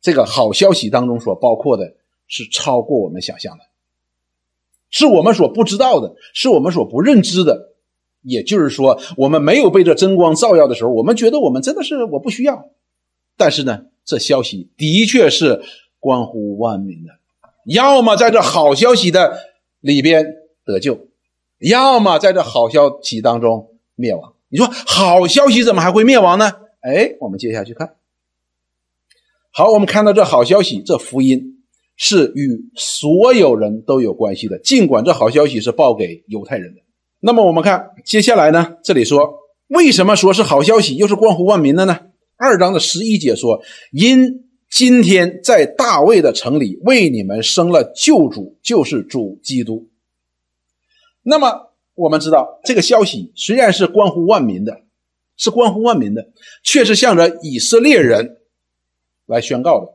[0.00, 1.94] 这个好消息当中所包括的
[2.28, 3.64] 是超过我们想象的，
[4.90, 7.68] 是我们所不知道的，是我们所不认知的。
[8.22, 12.68] 也就是说，我们没有被这真光照耀的时候，我们觉得我们真的是我不需要。
[13.38, 15.62] 但是呢，这消息的确是
[15.98, 17.12] 关乎万民的，
[17.64, 19.38] 要么在这好消息的
[19.80, 20.36] 里边
[20.66, 21.08] 得救，
[21.60, 24.32] 要么在这好消息当中灭亡。
[24.48, 26.50] 你说好消息怎么还会灭亡呢？
[26.80, 27.94] 哎，我们接下去看。
[29.52, 31.62] 好，我们看到这好消息，这福音
[31.96, 36.80] 是与所有人都有关系的，尽管这好消息是报给犹太人的。
[37.20, 38.76] 那么我们看接下来呢？
[38.82, 39.34] 这里说
[39.68, 41.98] 为什么说是好消息，又是关乎万民的呢？
[42.36, 43.60] 二章的十一节说
[43.92, 49.86] ：“因今天在大卫的城里为你们生了救主，就是主基督。”
[51.22, 54.80] 那么我们知道这个消息虽然是关乎万民的，
[55.36, 56.28] 是关乎万民的，
[56.62, 58.38] 却是向着以色列人
[59.26, 59.88] 来宣告的。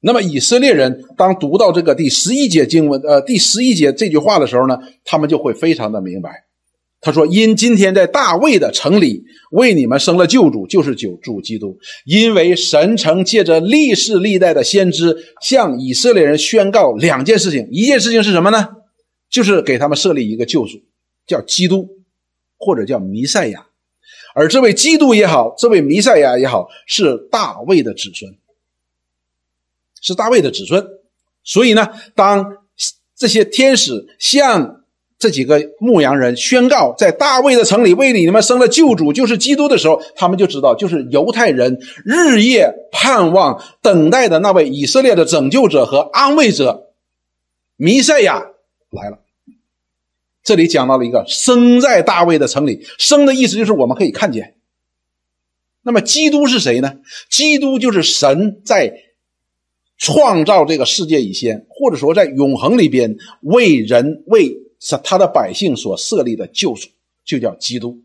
[0.00, 6.46] 那么以色列人当读到这个第十一节经文，呃，第十一节这句话的时候呢，他们就会非常的明白。
[7.02, 11.78] 他说：“因今天在大卫的城里为你们生了救主，就是救主基督。
[12.04, 18.68] 因为神曾借着历世历代的先知向以色列人宣告两件事情，一件事情是什么呢？
[19.30, 20.80] 就是给他们设立一个救主，
[21.26, 21.88] 叫基督，
[22.58, 23.66] 或者叫弥赛亚。
[24.34, 28.36] 而这位基督也好，这位弥赛亚也好，是大卫的子孙，
[30.00, 30.86] 是大卫的子孙。
[31.42, 32.58] 所以呢，当
[33.16, 34.84] 这些天使向
[35.18, 46.92] 这几个牧羊人宣告，在大卫的城里为你们生了救主，就是基督的时候，他们就知道，就是犹太人日夜盼望、等待的那位以色列的拯救者和安慰者
[47.76, 48.46] 弥赛亚
[48.90, 49.20] 来了。
[50.42, 54.56] 这里讲到了一个生在大卫的城里，生的意思就是我们可以看见。
[55.82, 57.00] 那么基督是谁呢？
[57.30, 59.02] 基督就是神在
[59.96, 64.56] 创造这个世界以前，或者说在永恒里边为人为
[65.04, 66.88] 他的百姓所设立的救主，
[67.24, 68.02] 就叫基督。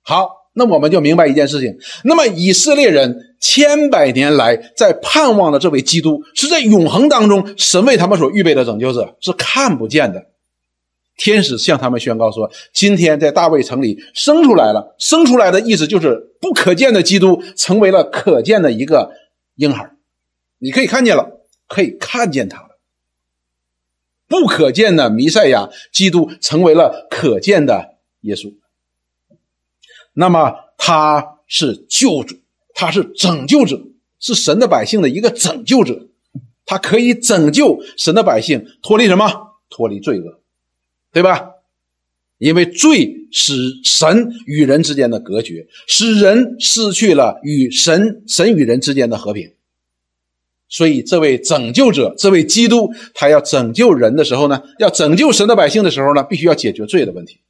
[0.00, 10.26] 好，那我们就明白一件事情：那么以色列人千百年来在盼望的这位基督，是在永恒当中神为他们所预备的拯救者，是看不见的。
[11.16, 14.96] 天使向他们宣告说：“今天在大卫城里生出来了。
[14.98, 19.12] 生出来的意思就是不可见的基督成为了可见的一个
[19.56, 19.90] 婴孩，
[20.58, 22.68] 你可以看见了，可以看见他了。
[24.26, 28.54] 不可见的弥赛亚基督成为了可见的耶稣。
[30.12, 32.36] 那么他是救主，
[32.74, 33.80] 他是拯救者，
[34.18, 36.08] 是神的百姓的一个拯救者。
[36.64, 39.28] 他可以拯救神的百姓脱离什么？
[39.68, 40.40] 脱离罪恶。”
[41.12, 41.50] 对吧？
[42.38, 43.52] 因为罪使
[43.84, 49.52] 神与人之间的隔绝，使人失去了与神、神与人之间的和平。
[50.68, 57.40] 所以，这位拯救者，这位基督，他要拯救人的时候呢，要拯救神的百姓的时候呢，必须要解决罪的问题。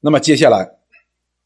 [0.00, 0.81] 那么，接下来。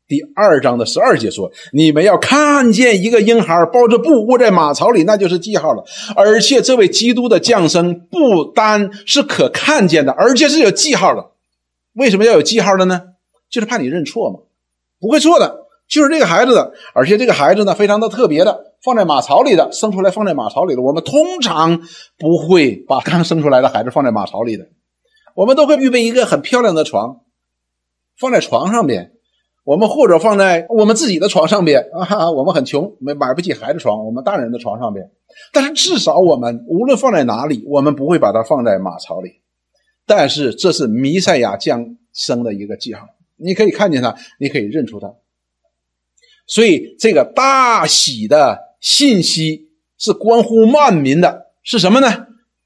[0.08, 5.84] 第二章的十二节说：“你们要看见一个婴孩包着布卧在马槽里，那就是记号了。
[6.14, 11.30] 而且这位基督的降生不单是可看见的，而且是有记号的。
[11.94, 13.02] 为什么要有记号的呢？
[13.50, 14.40] 就是怕你认错嘛，
[15.00, 16.72] 不会错的，就是这个孩子的。
[16.94, 20.82] 而且这个孩子呢，非常的特别的，放在马槽里的，生出来放在马槽里的。
[20.82, 21.80] 我们通常
[22.16, 24.68] 不会把刚生出来的孩子放在马槽里的，
[25.34, 27.22] 我们都会预备一个很漂亮的床，
[28.16, 29.10] 放在床上边。”
[29.66, 35.10] 我们或者放在我们自己的床上边啊，我们很穷，没买不起孩子床，我们大人的床上边。
[35.52, 39.42] 但是至少我们无论放在哪里，我们不会把它放在马槽里。
[40.06, 45.12] 但是这是弥赛亚降生的一个记号，你可以看见它，你可以认出它。
[46.46, 52.06] 所以这个大喜的信息是关乎万民的，是什么呢？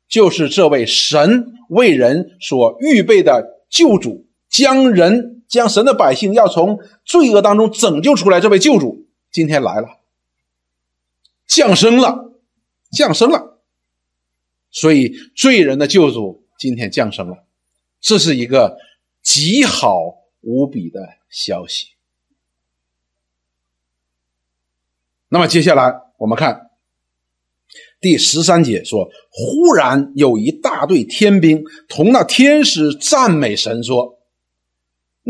[0.06, 5.38] 就是这位神为人所预备的救主，将人。
[5.50, 9.98] 将神的百姓要从罪恶当中拯救出来，这位救主今天来了，
[11.44, 12.30] 降生了，
[12.92, 13.60] 降生了。
[14.70, 17.44] 所以罪人的救主今天降生了，
[18.00, 18.78] 这是一个
[19.24, 19.98] 极好
[20.42, 21.88] 无比的消息。
[25.30, 26.70] 那么接下来我们看
[28.00, 34.18] 第十三节说：“忽然有一大队天兵同那天使赞美神说。”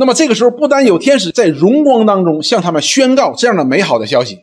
[0.01, 4.39] 那么这个时候，不单有天使在荣光当中向他们宣告这样的美好的消息，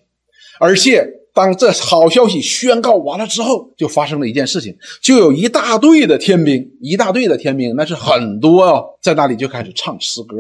[0.60, 10.36] 而且当这好消息宣告完了之后，就发生了一件事情，就有一大队的天兵，一大队的天兵，那是很多哦，在那里就开始唱诗歌，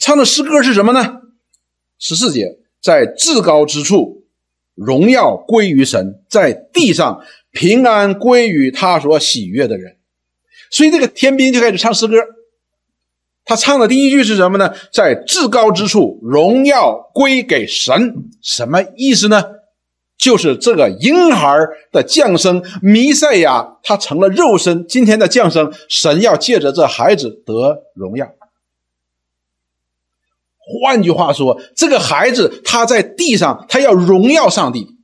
[0.00, 1.14] 唱的诗歌是什么呢？
[2.00, 2.48] 十四节，
[2.82, 4.24] 在至高之处，
[4.74, 9.96] 荣耀归于神，在地上平安归于他所喜悦的人，
[10.72, 12.16] 所以这个天兵就开始唱诗歌。
[13.46, 14.74] 他唱的第一句是什么呢？
[14.92, 18.28] 在至高之处，荣耀归给神。
[18.42, 19.44] 什么意思呢？
[20.18, 21.56] 就是这个婴孩
[21.92, 24.86] 的降生，弥赛亚他成了肉身。
[24.88, 28.26] 今天的降生，神要借着这孩子得荣耀。
[30.82, 34.96] 换句话说，这个孩子他在地上，他要荣耀上帝，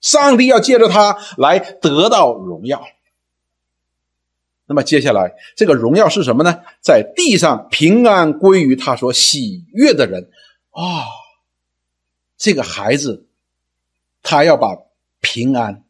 [0.00, 2.80] 上帝要借着他来得到荣耀。
[4.68, 6.60] 那么接下来，这个荣耀是什么呢？
[6.82, 10.28] 在地上平安归于他所喜悦的人
[10.72, 11.06] 啊！
[12.36, 13.26] 这个孩子，
[14.22, 14.76] 他要把
[15.22, 15.84] 平安，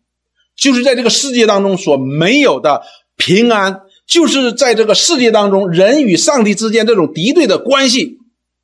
[0.54, 2.82] 就是在这个世界当中所没有的
[3.16, 8.18] 平安，就是在这个世界当中人与上帝之间这种敌对的关系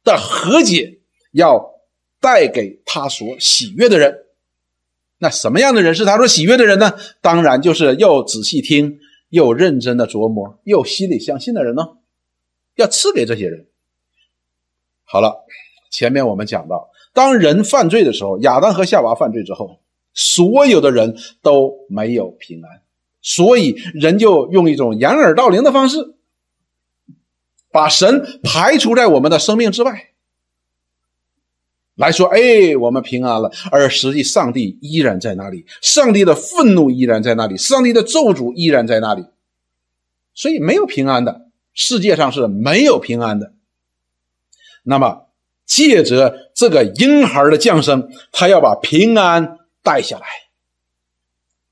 [0.04, 1.00] 的和解，
[1.32, 1.72] 要
[2.20, 4.14] 带给他所喜悦的人。
[5.18, 6.94] 那什么样的人是他所喜悦的人呢？
[7.20, 9.00] 当然就是要仔细听。
[9.28, 11.96] 又认真的琢磨，又心里相信的人呢，
[12.76, 13.66] 要赐给这些人。
[15.04, 15.44] 好了，
[15.90, 19.80] 前面我们讲到，当人犯罪的时候，亚当和夏娃犯罪之后，
[20.12, 22.82] 所有的人都没有平安，
[23.20, 26.14] 所以人就用一种掩耳盗铃的方式，
[27.70, 30.13] 把神排除在我们的生命之外。
[31.96, 33.50] 来说，哎，我们平安了。
[33.70, 39.24] 而实际上帝依然在那里，上帝的愤怒依然在那里，上帝的咒诅依然在那里，
[40.34, 41.42] 所以没有平安的，
[41.72, 43.52] 世界上是没有平安的。
[44.82, 45.28] 那么，
[45.64, 50.26] 借着这个婴孩的降生，他要把平安带下来，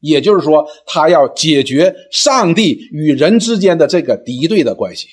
[0.00, 5.08] 也就是说，他要解决上帝与人之间的这个敌对的关系。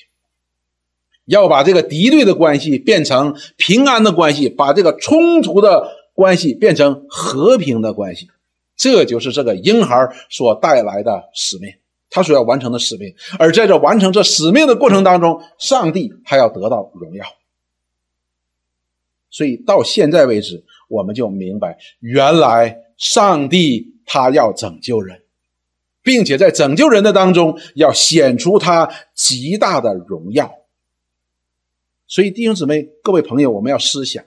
[1.30, 8.28] 要把这个敌对的关系变成平安的关系，把这个冲突的关系变成和平的关系，
[8.76, 11.72] 这就是这个婴孩所带来的使命，
[12.10, 13.14] 他所要完成的使命。
[13.38, 17.24] 而在这完成这使命的过程当中，上帝还要得到荣耀。
[19.30, 25.22] 所以到现在为止，我们就明白，原来上帝他要拯救人，
[26.02, 30.52] 并且在拯救人的当中要显出他极大的荣耀。
[32.10, 34.24] 所以，弟兄姊妹、各位朋友，我们要思想，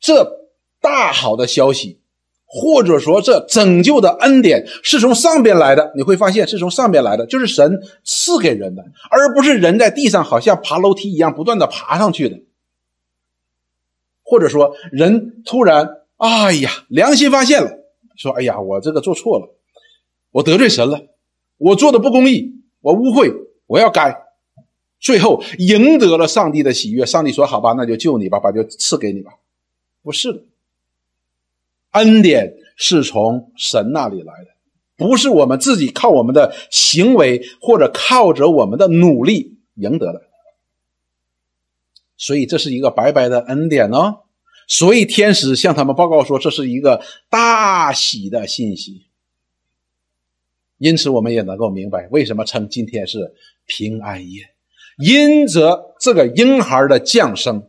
[0.00, 0.48] 这
[0.80, 2.00] 大好的消息，
[2.44, 5.92] 或者说这拯救的恩典，是从上边来的。
[5.94, 12.40] 你会发现，是从上边来的，就是神赐给人的，而不是人在地上好像爬楼梯一样不断的爬上去的。
[14.24, 17.70] 或者说，人突然，哎呀，良心发现了，
[18.16, 19.54] 说：“哎呀，我这个做错了，
[20.32, 21.00] 我得罪神了，
[21.58, 23.32] 我做的不公义，我污秽，
[23.68, 24.22] 我要改。”
[25.04, 29.34] 最后赢得了上帝的喜悦，上帝说：“好吧，那就救你吧，把就赐给你吧。”
[30.02, 30.42] 不是的，
[31.90, 34.50] 恩典是从神那里来的，
[34.96, 40.22] 不是我们自己靠我们的行为或者靠着我们的努力赢得的。
[42.16, 44.20] 所以这是一个白白的恩典哦。
[44.66, 49.04] 所以天使向他们报告说，这是一个大喜的信息。
[50.78, 53.34] 因此，我们也能够明白为什么称今天是
[53.66, 54.53] 平安夜。
[54.98, 57.68] 因着这个婴孩的降生，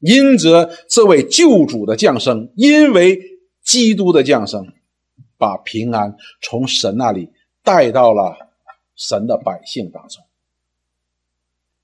[0.00, 3.20] 因着这位救主的降生，因为
[3.62, 4.72] 基督的降生，
[5.38, 7.30] 把平安从神那里
[7.62, 8.36] 带到了
[8.96, 10.22] 神的百姓当中，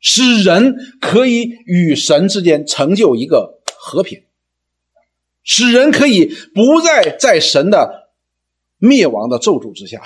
[0.00, 4.22] 使人可以与神之间成就一个和平，
[5.42, 8.10] 使人可以不再在神的
[8.76, 10.02] 灭亡的咒诅之下。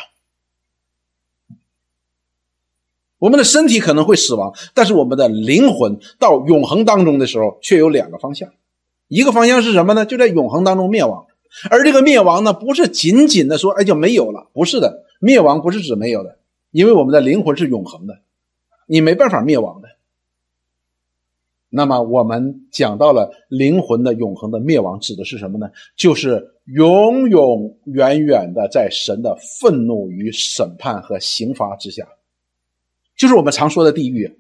[3.23, 8.51] 我们的身体可能会死亡，但是我们的灵魂到永恒当中的时候，却有两个方向。
[9.07, 10.05] 一个方向是什么呢？
[10.05, 11.25] 就在永恒当中灭亡。
[11.71, 14.49] 而这个灭亡呢，不是仅仅的说，哎，就没有了。
[14.53, 16.37] 不是的，灭亡不是指没有的，
[16.73, 18.19] 因为我们的灵魂是永恒的，
[18.89, 19.89] 你没办法灭亡的。
[21.69, 25.71] 那么我们讲到了灵魂的永恒的灭亡，指的是什么呢？
[25.97, 32.05] 就是永永远远的在神的愤怒与审判和刑罚之下。
[33.23, 34.37] 就是我们常说的地狱，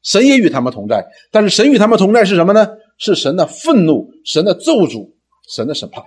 [0.00, 2.68] 神也与他们同在，但是神与他们同在是什么呢？
[2.98, 5.10] 是神的愤怒、神的咒诅、
[5.48, 6.04] 神的审判。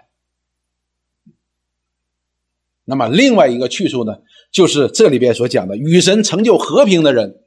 [2.85, 7.41] 那么另外一个去处呢，就是这里边所讲的与神成就和平的人，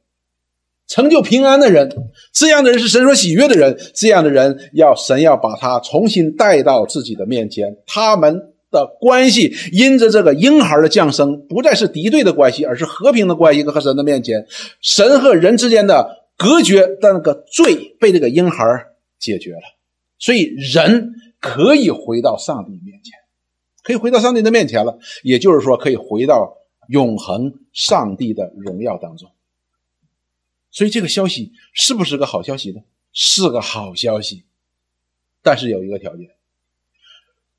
[0.87, 1.91] 成就平安的人，
[2.31, 8.53] 这样的人是神所喜悦的人，这样的人要神要把他重新带到自己的面前，他们。
[8.77, 13.63] 的关系，因着这个婴孩的降生，不再是敌对的关系，而是和平的关系。
[13.65, 14.47] 和神的面前，
[14.83, 18.65] 神和人之间的隔绝的那个罪被这个婴孩
[19.19, 19.63] 解决了，
[20.19, 20.43] 所以
[20.75, 23.15] 人可以回到上帝面前，
[23.83, 24.99] 可以回到上帝的面前了。
[25.23, 26.59] 也就是说，可以回到
[26.89, 29.31] 永恒上帝的荣耀当中。
[30.71, 32.83] 所以，这个消息是不是个好消息呢？
[33.19, 34.45] 是个好消息，
[35.43, 36.36] 但是有一个条件。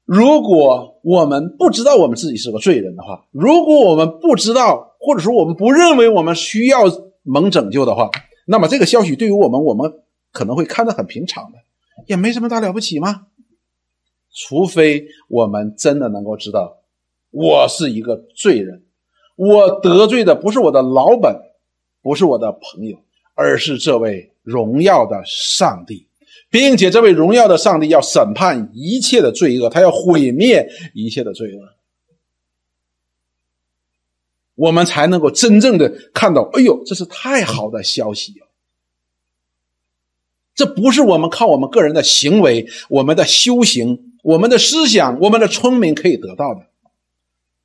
[0.07, 6.83] 如果我们不知道我们自己是个罪人的话，如果我们不知道，或者说我们不认为我们需要
[7.23, 8.09] 蒙拯救的话，
[8.45, 9.99] 那么这个消息对于我们，我们
[10.31, 11.57] 可能会看得很平常的，
[12.05, 13.27] 也没什么大了不起吗？
[14.33, 16.77] 除非我们真的能够知道，
[17.29, 18.83] 我是一个罪人，
[19.35, 21.35] 我得罪的不是我的老本，
[22.01, 22.97] 不是我的朋友，
[23.35, 26.06] 而是这位荣耀的上帝。
[26.49, 31.73] 并且，这位荣耀的上帝要审判一切的罪恶，他要毁灭一切的罪恶，
[34.55, 36.43] 我们才能够真正的看到。
[36.53, 38.47] 哎呦，这是太好的消息了！
[40.55, 46.65] 这不是我们靠我们个人的行为、我们的修行、我们的思想、我们的聪明可以得到的，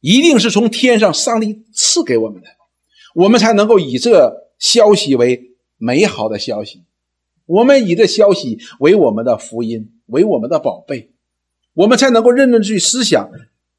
[0.01, 2.49] 一定是从天上上帝赐给我们的，
[3.15, 6.83] 我们才能够以这消息为美好的消息。
[7.47, 11.13] 我们以这消息为我们的福音，为我们的宝贝，
[11.75, 13.31] 我们才能够认真去思想：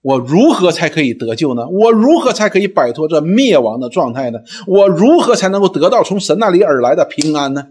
[0.02, 1.68] 我如何才可以得救呢？
[1.70, 4.40] 我如何才可以摆脱这灭亡的状态呢？
[4.68, 7.70] 我如何才能够得到从神那里而来的平安呢？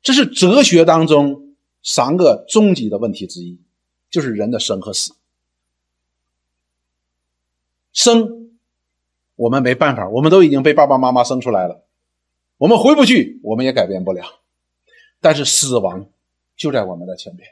[0.00, 3.60] 这是哲学当中三个终极的问题之一，
[4.08, 5.12] 就是人的生和死。
[7.92, 8.50] 生，
[9.34, 11.82] 我们没办法，我们都已经被爸爸妈妈生出来了，
[12.58, 14.40] 我们回不去，我们也改变不了。
[15.20, 16.10] 但是死亡
[16.56, 17.48] 就在我们的前边。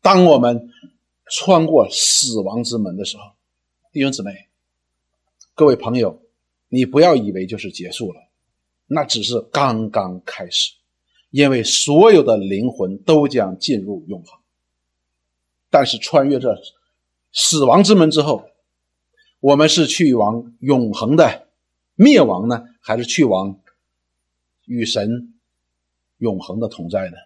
[0.00, 0.70] 当我们
[1.26, 3.24] 穿过死亡之门的时候，
[3.92, 4.48] 弟兄姊妹、
[5.54, 6.22] 各位朋友，
[6.68, 8.20] 你不要以为就是结束了，
[8.86, 10.74] 那只是刚刚开始，
[11.30, 14.38] 因为所有的灵魂都将进入永恒。
[15.68, 16.56] 但是穿越这
[17.32, 18.48] 死亡之门之后，
[19.40, 21.47] 我们是去往永恒的
[21.98, 23.58] 灭亡呢，还是去往
[24.66, 25.34] 与神
[26.18, 27.16] 永恒的同在呢？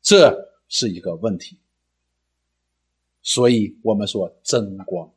[0.00, 1.58] 这是一个问题。
[3.20, 5.10] 所以我们说真光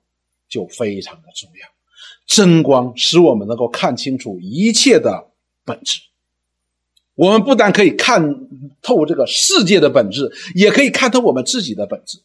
[0.50, 1.68] 就非常的重要，
[2.26, 5.30] 真光使我们能够看清楚一切的
[5.64, 6.02] 本质。
[7.14, 8.48] 我们不但可以看
[8.82, 12.22] 透这个世界的本质，也可以看透我们自己的本质。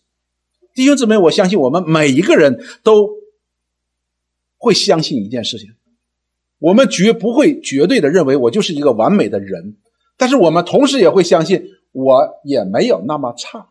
[0.72, 3.10] 弟兄姊妹，我相信我们每一个人都
[4.56, 5.74] 会相信一件事情：
[6.62, 9.76] 我们绝不会绝对的认为我就是一个完美的人，
[10.16, 13.70] 但是我们同时也会相信我也没有那么差，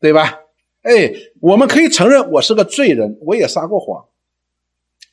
[0.00, 0.40] 对吧？
[0.80, 4.06] 哎，我们可以承认我是个罪人，我也撒过谎，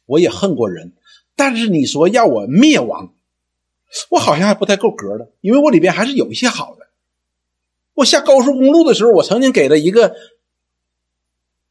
[0.05, 0.93] 我也恨过人。
[1.35, 3.13] 但是你说要我灭亡，
[4.11, 6.87] 我好像还不太够格的，因为我里边还是有一些好的。
[7.95, 10.15] 我下高速公路的时候，我曾经给了一个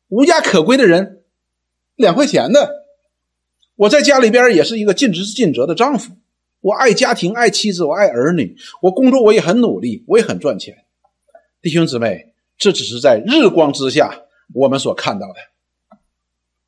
[0.09, 1.23] 无家可归的人
[1.97, 2.78] 两块钱的。
[3.79, 6.13] 我在家里边也是一个尽职尽责的丈夫，
[6.61, 10.85] 我爱家庭，爱妻子，我爱儿女，我工作我也很努力，我也很赚钱。
[11.63, 12.27] 弟兄姊妹。
[12.61, 15.35] 这只是在日光之下我们所看到的。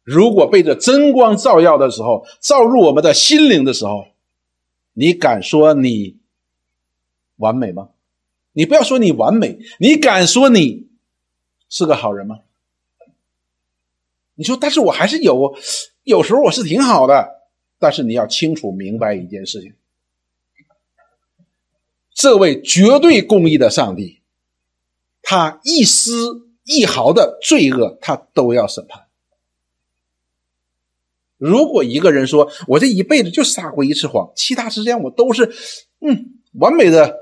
[0.05, 4.07] 如果被这真光照耀的时候，照入我们的心灵的时候，
[4.93, 6.17] 你敢说你
[7.39, 7.89] 完美吗？
[8.53, 10.87] 你不要说你完美，你敢说你
[11.69, 12.39] 是个好人吗？
[14.41, 15.55] 你说，但是我还是有，
[16.03, 17.43] 有时候我是挺好的。
[17.79, 19.75] 但是你要清楚明白一件事情：
[22.15, 24.23] 这位绝对公义的上帝。
[25.21, 29.09] 他一丝一毫的罪恶，他都要审判。
[31.37, 35.53] 如果一个人说：“我这一辈子就撒过一次谎，其他时间我都是
[36.01, 37.15] 嗯完美的、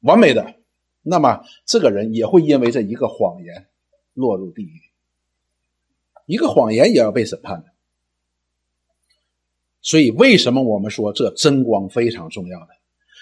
[0.00, 0.56] 完美的”，
[1.02, 3.68] 那么这个人也会因为这一个谎言
[4.12, 4.85] 落入地狱。
[6.26, 7.66] 一个谎言也要被审判的。
[9.80, 12.66] 所以，为什么我们说这真光非常重要呢？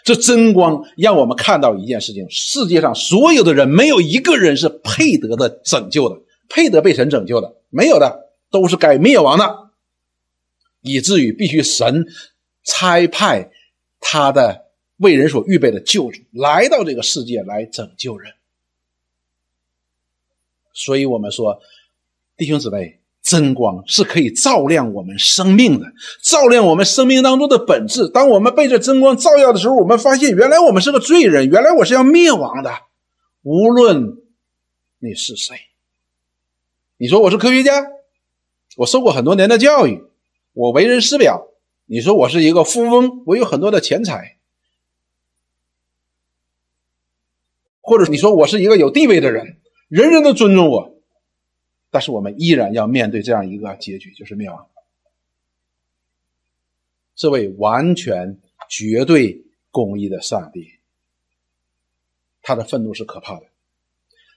[0.02, 9.70] 这真光让我们看到一件事情：世界上所有的人，没有一个人是配得的拯救的，配得被神拯救的，没有的，都是该灭亡的，
[10.82, 12.07] 以至于必须神
[12.62, 13.50] 差派
[14.00, 14.66] 他的
[14.98, 18.32] 为人所预备的救主来到这个世界来拯救人。
[20.74, 21.61] 所以我们说，
[22.37, 23.01] 弟兄姊妹。
[23.24, 25.87] 真光是可以照亮我们生命的，
[26.20, 28.07] 照亮我们生命当中的本质。
[28.07, 32.70] 当我们被这真光照耀的时候，我们发现原来我们是个罪人，原来我是要灭亡的。
[33.41, 34.18] 无论
[34.99, 35.57] 你是谁，
[36.99, 37.87] 你说我是科学家，
[38.76, 40.05] 我受过很多年的教育，
[40.53, 41.47] 我为人师表。
[41.87, 44.37] 你说我是一个富翁，我有很多的钱财，
[47.80, 49.57] 或者你说我是一个有地位的人，
[49.89, 50.93] 人人都尊重我。
[51.95, 54.68] 但是我们依然要面对这样一个结局，就是灭亡。
[57.14, 60.80] 这位完全绝对公义的上帝，
[62.42, 63.47] 他的愤怒是可怕的，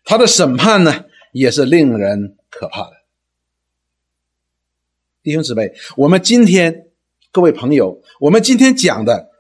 [0.03, 2.97] 他的审判呢也是令人可怕的。
[5.24, 6.91] 弟兄姊妹，我们今天
[7.32, 9.32] 各位朋友，我们今天讲的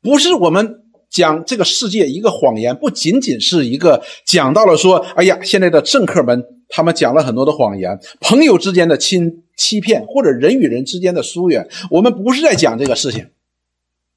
[0.00, 0.79] 不是我们。
[1.10, 11.68] 讲这个世界一个谎言，不仅仅是一个讲到了说，哎呀，现在的政客们他们讲了很多的谎言，朋友之间的亲欺骗，或者人与人之间的疏远。
[11.90, 13.26] 我们不是在讲这个事情，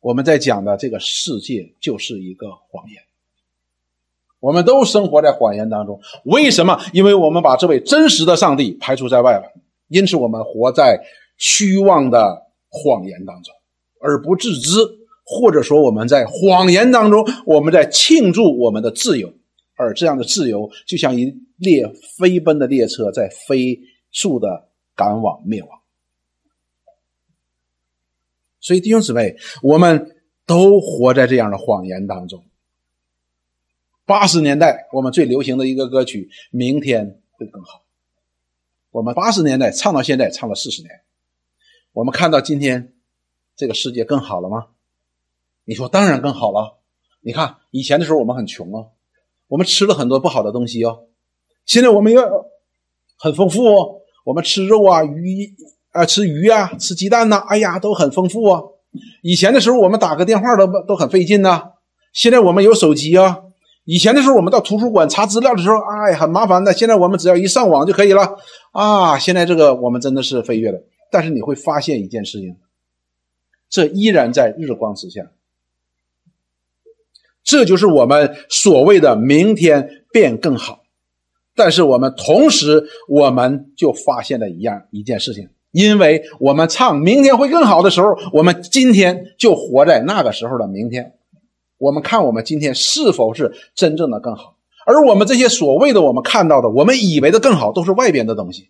[0.02, 3.02] 我们在讲的这个世界就是一个谎言。
[4.40, 6.80] 我们都生活在谎言当中，为什么？
[6.94, 9.52] 因为我们把这位真实的上帝排除在外了，
[9.88, 11.02] 因此我们活在
[11.38, 13.52] 虚妄的谎言当中，
[14.00, 14.78] 而不自知。
[15.24, 19.34] 或者说，我们在谎言当中，我们在庆祝我们的自由，
[19.76, 23.80] 而这样的自由就像一列飞奔的列车在飞
[24.12, 25.80] 速的赶往灭亡。
[28.60, 30.16] 所以，弟兄姊妹，我们
[30.46, 32.44] 都活在这样的谎言当中。
[34.06, 37.80] 八十年代我们最流行的一个歌曲《明天会更好》，
[38.92, 41.02] 我们八十年代唱到现在，唱了四十年，
[41.94, 42.94] 我们看到今天
[43.56, 44.68] 这个世界更好了吗？
[45.66, 46.80] 你说当然更好了。
[47.22, 48.88] 你看以前的时候我们很穷啊，
[49.48, 51.06] 我们吃了很多不好的东西哦。
[51.66, 52.22] 现在我们要
[53.18, 55.56] 很丰富哦，我们吃肉啊、鱼
[55.92, 58.62] 啊、吃鱼啊、吃鸡蛋呐，哎呀，都很丰富啊。
[59.22, 61.72] 以前的时候我们打个电话都都很费劲呐，
[62.12, 63.40] 现在我们有手机啊。
[63.86, 66.74] 以前的时候我们到图书馆查资料的时候，哎，很麻烦的。
[66.74, 68.38] 现在我们只要一上网就可以了
[68.72, 69.18] 啊。
[69.18, 72.58] 现在这个我们真的是飞跃了，但是你会发现一件事情，
[73.70, 75.32] 这依然在日光之下。
[77.44, 80.84] 这就是我们所谓的明天变更好。
[81.56, 91.14] 但是我们同时，我们就发现了一样一件事情，因为我们唱明天会更好的时候，我们今天就活在那个时候的明天。
[91.78, 94.56] 我们看我们今天是否是真正的更好？
[94.86, 98.70] 而我们这些所谓的我们看到的，我们以为的更好，都是外边的东西。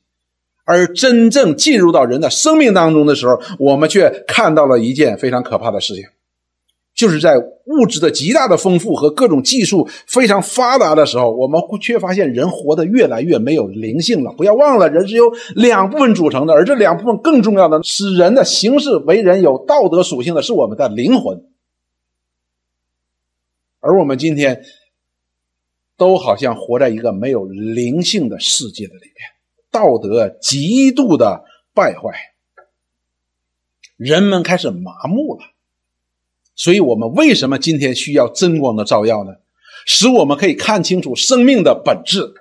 [0.65, 6.03] 而真正进入到人的生命当中的时候，我们却看到了一件非常可怕的事情。
[7.04, 14.32] 就是在物质的极大的丰富和各种技术非常发达的时候，我们却发现人活得越来越没有灵性了。
[14.38, 21.43] 不要忘了，人是由两部分组成的，而这两部分更重要的，使人的行事为人有道德属性的是我们的灵魂。
[23.82, 24.64] 而我们今天
[25.97, 29.14] 都好像活在一个没有灵性的世界的里面，
[29.70, 31.43] 道德极度的
[31.74, 32.14] 败坏，
[33.97, 35.53] 人们开始麻木了。
[36.56, 39.38] 所以，我们为什么今天需要真光的照耀呢？
[39.86, 42.34] 使我们可以看清楚生命的本质，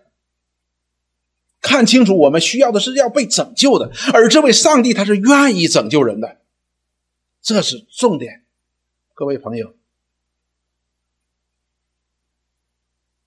[1.60, 6.40] 看清楚我们需要的是要被拯救的，而这位上帝他是愿意拯救人的，
[7.40, 8.44] 这是重点，
[9.14, 9.74] 各位朋友。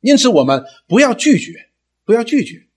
[0.02, 1.70] 因此，我们不要拒绝，
[2.06, 2.68] 不要拒绝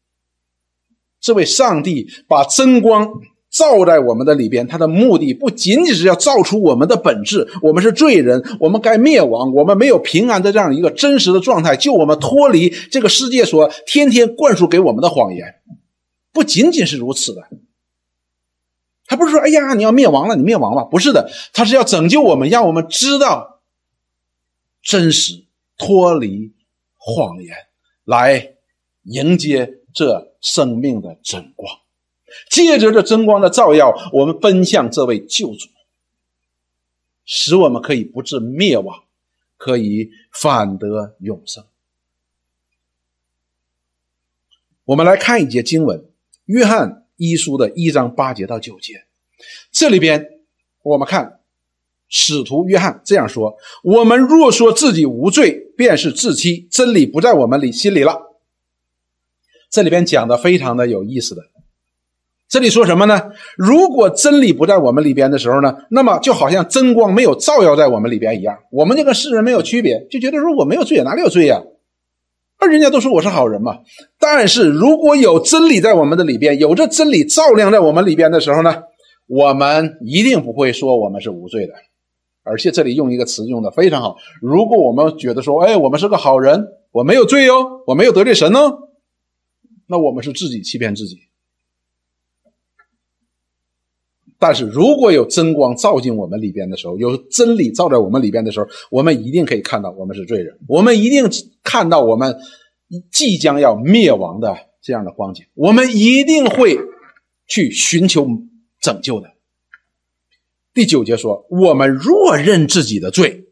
[1.20, 3.20] 这位上帝把真光。
[3.58, 15.56] 造在我们的里边，它的目的不仅仅是要造出我们的本质，我们是罪人，我们该灭亡，我们没有平安的这样一个真实的状态，救我们脱离这个世界所天天灌输给我们的谎言。
[16.32, 17.48] 不仅仅是如此的，
[19.06, 23.60] 他不是说，哎呀，你要灭亡了，你灭亡吧，不是的，他是要拯救我们，让我们知道
[24.82, 25.46] 真实，
[25.76, 26.52] 脱离
[26.96, 27.56] 谎言，
[28.04, 28.54] 来
[29.02, 31.87] 迎接这生命的真光。
[32.50, 35.68] 借着这真光的照耀，我们奔向这位救主，
[37.24, 39.04] 使我们可以不致灭亡，
[39.56, 41.64] 可以反得永生。
[44.84, 45.98] 我们来看一节经文，
[46.46, 49.04] 《约翰一书》的一章八节到九节。
[49.70, 50.26] 这里边，
[50.82, 51.40] 我们看
[52.08, 58.40] 使徒约翰这样说：“我们若说自己无罪，便是自欺，真理不在我们里心里了。”
[59.68, 61.42] 这里边讲的非常的有意思的。
[62.48, 63.20] 这里说什么呢？
[63.58, 71.62] 如果真理不在我们里边的时候呢，那么就好像真光没有照耀在我们里边一样，我们就跟世人没有区别，就觉得说我没有罪，哪里有罪呀？
[72.60, 73.80] 那人家都说我是好人嘛。
[74.18, 78.82] 但是如果有真理在我们的里边，有这真理照亮在我们里边的时候呢，
[79.26, 81.74] 我们一定不会说我们是无罪的。
[82.44, 88.78] 而且这里用一个词用的非常好，如果我们觉得说，哎，我们是个好人，我没有罪哦，我没有得罪神哦，
[89.86, 91.27] 那我们是自己欺骗自己。
[94.40, 101.28] 但是如果有真光照进我们里边的时候，有真理照在我们里边的时候，我们一定可以看到我们是罪人，我们一定
[101.64, 102.36] 看到我们
[103.10, 106.78] 即将要灭亡的这样的光景，我们一定会
[107.48, 108.28] 去寻求
[108.80, 109.28] 拯救的。
[110.72, 113.46] 第九节说：“我们若认自己的罪，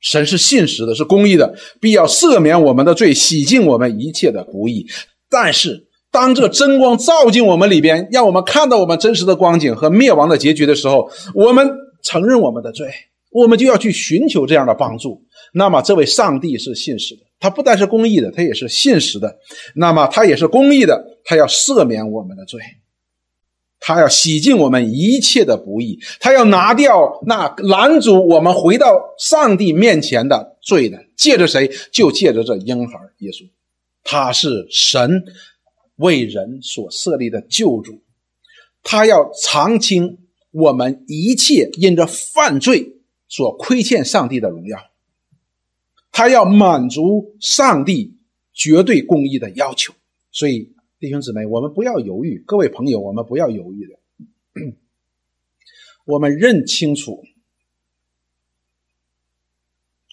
[0.00, 4.86] 神是信实的，是公义的，必要赦免我们的罪，洗净我们一切的不义。”
[5.28, 5.89] 但是。
[6.10, 11.70] 当这真光照进我们里边，让我们看到我们真实的光景和灭亡的结局的时候，我们
[12.02, 12.88] 承认我们的罪，
[13.30, 15.22] 我们就要去寻求这样的帮助。
[15.52, 19.38] 那么，这位上帝是信实的，他不但是公义的，他也是信实的。
[19.74, 22.60] 那么，他也是公义的，他要赦免我们的罪，
[23.78, 30.98] 他要洗净我们一切的不义，他要拿掉那拦阻我们回到上帝面前的罪的。
[31.16, 31.70] 借着谁？
[31.92, 33.48] 就借着这婴孩耶稣，
[34.02, 35.24] 他是神。
[36.00, 38.02] 为人所设立的救主，
[38.82, 40.16] 他要偿清
[40.50, 42.96] 我们一切因着犯罪
[43.28, 44.90] 所亏欠上帝的荣耀，
[46.10, 48.16] 他要满足上帝
[48.54, 49.92] 绝对公义的要求。
[50.32, 53.98] 所以，弟兄姊妹，我们不要犹豫，各位朋友，我们不要犹豫的，
[56.06, 57.22] 我们认清楚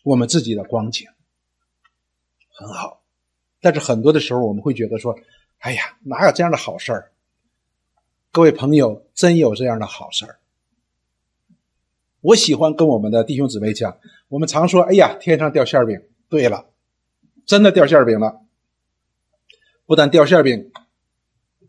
[0.04, 1.08] 我们自己的光景
[2.50, 3.06] 很好，
[3.62, 5.18] 但是很多的时候，我们会觉得说。
[5.60, 7.12] 哎呀，哪有这样的好事儿？
[8.32, 10.39] 各位朋友，真有这样的好事儿。
[12.22, 16.70] 我喜欢跟我们的弟兄姊妹讲，我们常说：“哎呀，天上掉馅饼。”对了，
[17.45, 18.41] 真的掉馅饼了。
[19.86, 20.72] 不但掉馅饼，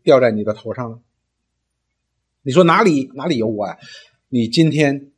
[0.02, 1.00] 掉在你的头上了。
[2.42, 3.78] 你说哪里哪里有我呀？
[4.28, 5.12] 你今天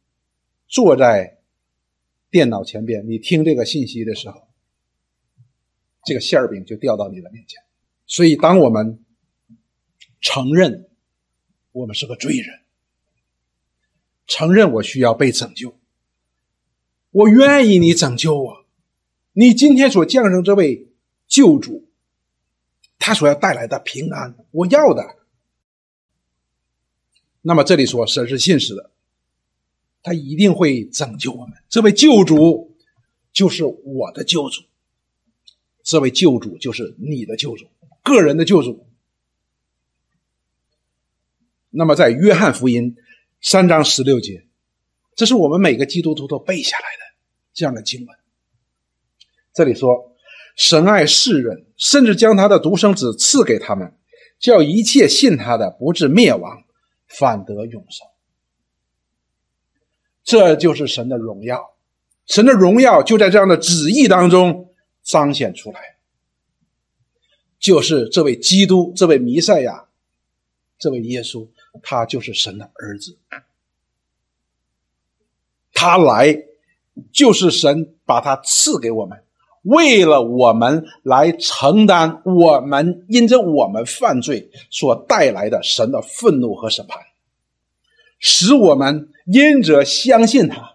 [0.69, 1.39] 坐在
[2.31, 4.49] 电脑前边，你听这个信息的时候，
[6.05, 7.63] 这个馅饼就掉到你的面前。
[8.11, 9.05] 所以，当我们
[10.21, 10.91] 承认
[11.71, 12.59] 我们是个罪人。
[14.27, 15.79] 承认我需要被拯救，
[17.11, 18.65] 我愿意你拯救我。
[19.33, 20.89] 你今天所降生这位
[21.29, 21.89] 救主，
[22.99, 25.17] 他所要带来的平安，我要的。
[27.43, 28.91] 那么这里说神是信实的，
[30.03, 31.57] 他一定会拯救我们。
[31.69, 32.77] 这位救主
[33.33, 34.63] 就是我的救主，
[35.85, 37.67] 这位救主就是你的救主，
[38.03, 38.87] 个人的救主。
[41.71, 42.97] 那么在约翰福音。
[43.43, 44.45] 三章十六节，
[45.17, 47.17] 这是我们每个基督徒都背下来的
[47.55, 48.19] 这样的经文。
[49.55, 50.15] 这里说，
[50.57, 53.97] 神爱世人，甚至将他的独生子赐给他们，
[54.39, 56.65] 叫一切信他的不至灭亡，
[57.09, 58.07] 反得永生。
[60.23, 61.79] 这就是神的荣耀，
[62.27, 65.81] 神的荣耀就在这样的旨意当中彰显出来，
[67.61, 69.85] 就是这位基督，这位弥赛亚，
[70.77, 71.47] 这位耶稣。
[71.85, 73.17] 他就是神的儿子，
[75.73, 76.37] 他来
[77.13, 79.23] 就是神把他赐给我们，
[79.63, 87.01] 为了我们来承担我们因着我们犯罪所带来的神的愤怒和审判，
[88.19, 90.75] 使我们因着相信他，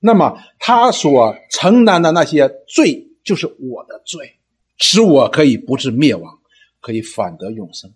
[0.00, 4.37] 那么他所承担的那些罪就是我的罪，
[4.78, 6.40] 使我可以不致灭亡，
[6.80, 7.92] 可以反得永生。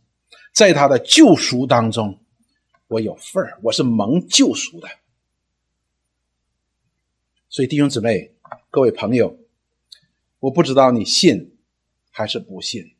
[0.52, 2.20] 在他的救赎当中，
[2.88, 4.88] 我有份儿，我是蒙救赎的。
[7.48, 8.34] 所以弟兄姊妹、
[8.70, 9.38] 各位朋友，
[10.40, 11.56] 我不知道你信
[12.10, 12.94] 还是不信，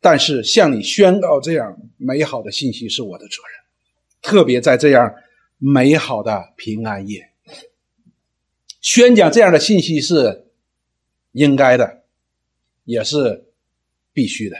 [0.00, 3.64] 但是向你宣告这样美好的信息是我的责任，
[4.20, 5.14] 特别在这样
[5.58, 7.30] 美好的平安夜，
[8.80, 10.50] 宣讲这样的信息是
[11.30, 12.01] 应该的，
[12.84, 13.52] 也是
[14.12, 14.56] 必须的。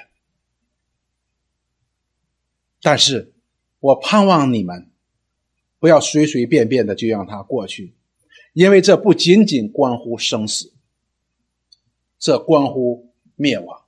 [2.80, 3.32] 但是，
[3.78, 4.90] 我盼望你们
[5.78, 7.94] 不要随随便便的就让它过去，
[8.52, 10.72] 因为这不仅仅关乎生死，
[12.18, 13.82] 这关乎灭亡，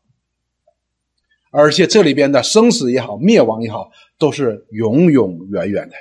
[1.51, 5.95] 而且这里边的生死也好，灭亡也好，都是永永远远的，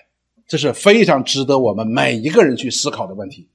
[0.48, 3.50] 这是非常值得我们每一个人去思考的问题。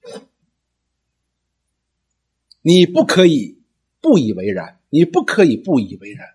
[2.62, 3.57] 你不可以
[4.00, 6.26] 不以为然，你不可以不以为然。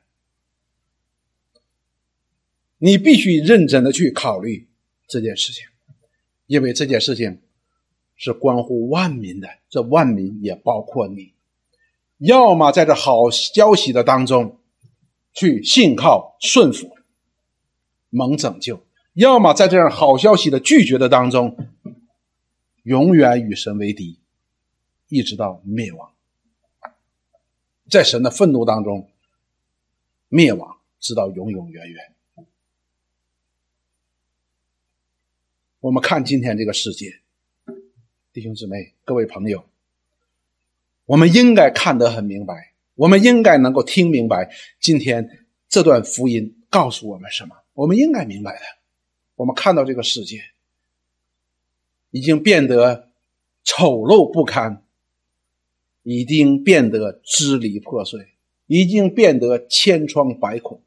[2.78, 4.68] 你必须认真的去考虑
[5.07, 5.66] 这件事情，
[6.47, 7.41] 因为这件事情
[8.16, 11.34] 是关乎万民的，这万民也包括你。
[12.18, 14.59] 要么在这好消息的当中
[15.34, 16.95] 去信靠顺服，
[18.09, 18.78] 蒙拯救；
[19.14, 21.57] 要么在这样好消息的拒绝的当中，
[22.84, 24.20] 永远与神为敌，
[25.09, 26.12] 一直到灭亡，
[27.90, 29.10] 在神的愤怒当中
[30.30, 32.14] 灭亡，直到永永远远。
[35.80, 37.20] 我们看今天这个世界，
[38.32, 39.66] 弟兄姊妹、各位朋友，
[41.06, 47.58] 我们应该看得很明白，我们应该能够听明白今天这段福音告诉我们什么。
[47.74, 48.62] 我们应该明白的，
[49.36, 50.42] 我们看到这个世界
[52.12, 53.10] 已经变得
[53.64, 54.83] 丑陋不堪，
[56.04, 58.28] 已经变得支离破碎，
[58.68, 60.82] 已经变得千疮百孔，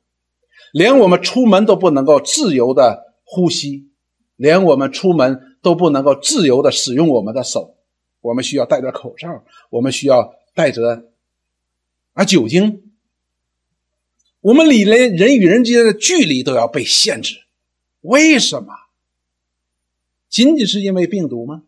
[0.73, 3.89] 连我们出门都不能够自由的呼吸。
[4.37, 7.75] 连我们出门都不能够自由的使用我们的手，
[8.21, 11.07] 我们需要戴着口罩，我们需要带着
[12.13, 12.93] 啊酒精，
[14.43, 17.45] 我们里连人与人之间的距离都要被限制，
[18.03, 18.75] 为什么？
[20.29, 21.63] 仅仅是因为病毒吗？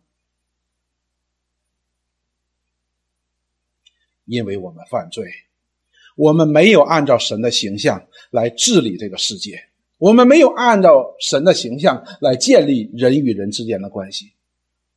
[4.29, 5.25] 因为我们犯罪，
[6.15, 9.59] 我们没有按照神的形象来治理这个世界。
[9.97, 14.31] 我们没有按照神的形象来建立人与人之间的关系，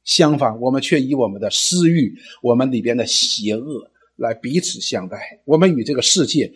[0.05, 5.41] 相反，我们却以我们的私欲、我们里边的邪恶来彼此相待。
[5.45, 6.53] 我们与这个世界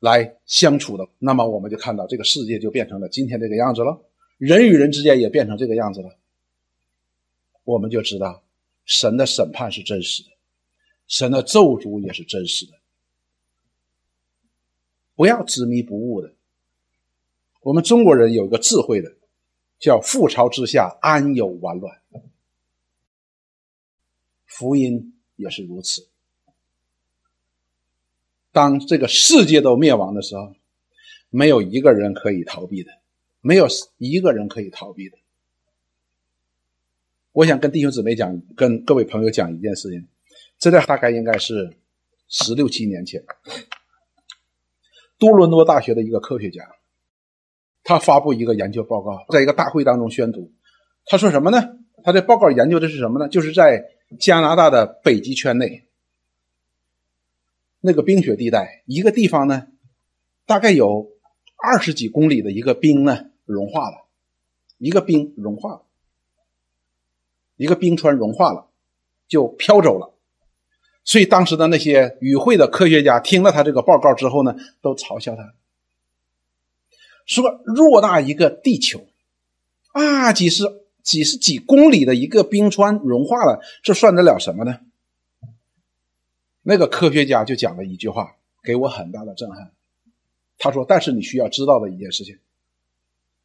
[0.00, 3.98] 来相处的，那么我们就看到这个世界就变成了今天这个样子了，
[4.36, 6.18] 人与人之间也变成这个样子了。
[7.64, 8.42] 我们就知道
[8.84, 10.28] 神的审判是真实的，
[11.08, 12.78] 神的咒诅也是真实的。
[15.16, 16.32] 不要执迷不悟的。
[17.62, 19.16] 我们中国人有一个智慧的，
[19.80, 22.00] 叫“覆巢之下安有完卵”。
[24.46, 26.08] 福音也是如此。
[28.52, 30.54] 当这个世界都灭亡的时候，
[31.30, 32.90] 没有一个人可以逃避的，
[33.40, 33.66] 没有
[33.98, 35.18] 一个人可以逃避的。
[37.32, 40.08] 我想跟弟兄姊妹讲，跟各位朋友讲一件事情，
[40.58, 41.76] 这在大概应该是
[42.28, 43.24] 十六七年前，
[45.18, 46.68] 多伦多大学的一个科学家，
[47.84, 50.52] 他发布一个研究报告，在一个大会当中宣读。
[51.06, 51.76] 他说什么呢？
[52.02, 53.28] 他这报告研究的是什么呢？
[53.28, 53.84] 就是在
[54.18, 55.84] 加拿大的北极圈内。
[57.80, 59.68] 那个冰雪地带，一个地方呢，
[60.44, 61.12] 大概有
[61.56, 64.06] 二十几公里的一个冰呢融化了，
[64.78, 65.82] 一个冰融化了，
[67.56, 68.68] 一个冰川融化了，
[69.28, 70.17] 就飘走了。
[71.08, 75.54] 所以当时的那些与会的科学家听了他这个报告之后呢，都嘲笑他，
[77.24, 79.06] 说偌大一个地球，
[79.92, 80.64] 啊，几十
[81.02, 84.80] 几十几公里的一个冰川融化了，这算得了什么呢？
[86.60, 89.72] 那个科学家就讲了一句话，给我很大的震撼。
[90.58, 92.36] 他说：“但是你需要知道的一件事情，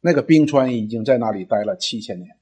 [0.02, 2.36] 那个冰川已经在那里待了七千年。”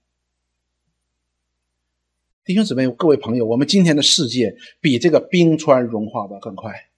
[2.44, 6.88] 弟兄姊妹、各位朋友，我们今天的世界比这个冰川融化的更快。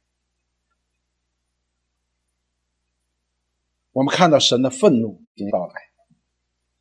[3.93, 5.75] 我们看到神的愤怒已经到来，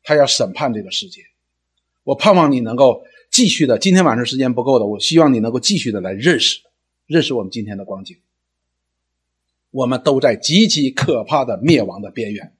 [0.02, 1.26] 他要审判这个世界。
[2.04, 6.60] 我盼望你能够继续的，今天晚上时间不够的，我希望你能够继续的来认识。
[7.06, 8.16] 认识我们今天的光景，
[9.70, 12.54] 我们都在极其可怕的灭亡的边缘。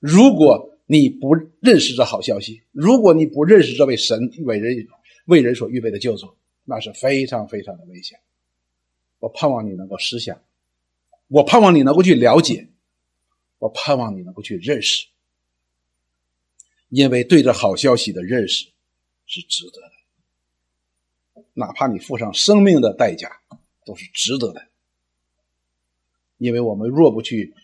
[0.00, 4.76] 如果你不认识这好消息，如果你不认识这位神伟人
[5.24, 8.20] 为人所预备的救主，那是非常非常的危险。
[9.18, 10.42] 我盼望你能够思想，
[11.28, 12.68] 我盼望你能够去了解，
[13.58, 15.06] 我盼望你能够去认识，
[16.88, 18.68] 因为对这好消息的认识
[19.26, 21.42] 是值得的。
[21.54, 23.40] 哪怕你付上生命的代价，
[23.86, 24.68] 都是值得的。
[26.36, 27.54] 因为我们若不去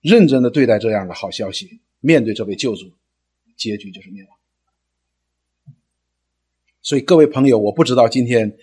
[0.00, 2.92] 认真的对待这样的好消息，面对这位救主，
[3.56, 4.35] 结局就是灭亡。
[6.86, 8.56] 所以各位朋友，我不知道今天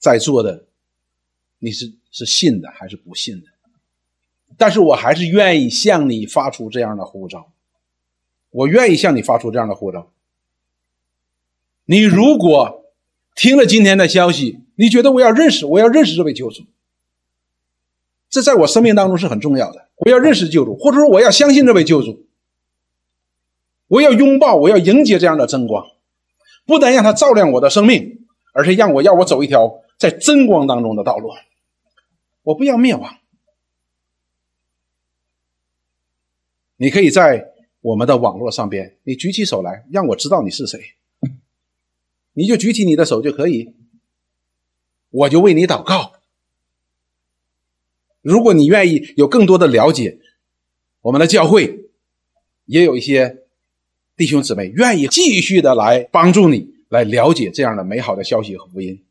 [0.00, 0.66] 在座的
[1.60, 3.46] 你是是信的还是不信的，
[4.56, 7.52] 但是我还是愿意向你发出这样的呼召。
[8.50, 10.10] 我愿意向你发出这样的呼召。
[11.84, 12.76] 你如果。
[13.40, 16.64] 听了今天的消息，你觉得我要认识，我要认识这位救主，
[18.28, 19.86] 这在我生命当中是很重要的。
[19.98, 22.26] 我要认识救主，或者说我要相信这位救主，
[23.86, 25.86] 我要拥抱，我要迎接这样的真光，
[26.68, 31.30] 不但让他照亮我的生命，而且让我要我走一条在真光当中的道路。
[32.42, 33.16] 我不要灭亡。
[36.76, 40.78] 你可以在我们的网络上边，你举起手来，让我知道你是谁。
[42.34, 43.74] 你就举起你的手就可以，
[45.08, 46.12] 我就为你祷告。
[48.20, 50.18] 如果你愿意有更多的了解，
[51.00, 51.88] 我们的教会
[52.66, 53.47] 也有一些
[54.18, 59.02] 弟兄姊妹愿意继续的来帮助你来了解这样的美好的消息和福音。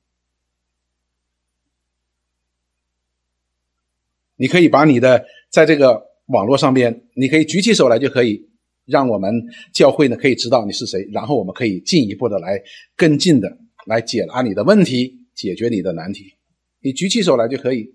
[4.36, 8.46] 你可以把你的在这个网络上边，你可以举起手来就可以。
[8.86, 12.64] 让我们教会呢可以知道你是谁，然后我们可以进一步的来
[12.96, 16.36] 跟进的来解答你的问题，解决你的难题。
[16.80, 17.94] 你举起手来就可以。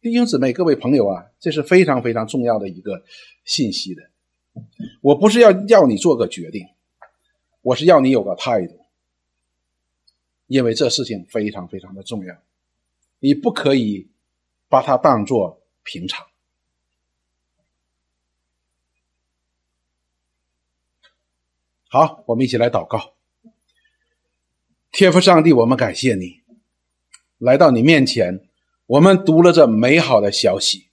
[0.00, 3.02] 弟兄姊妹、各位朋友啊，这是非常非常重要的一个
[3.44, 4.09] 信息的。
[5.00, 6.66] 我不是要要你做个决定，
[7.62, 8.80] 我是要你有个态度，
[10.46, 12.36] 因为这事情非常非常的重要，
[13.18, 14.08] 你不可以
[14.68, 16.26] 把它当做平常。
[21.88, 23.14] 好，我们一起来祷告。
[24.92, 26.40] 天父上帝，我们感谢你，
[27.38, 28.48] 来到你面前，
[28.86, 30.88] 我们读了这美好的消息，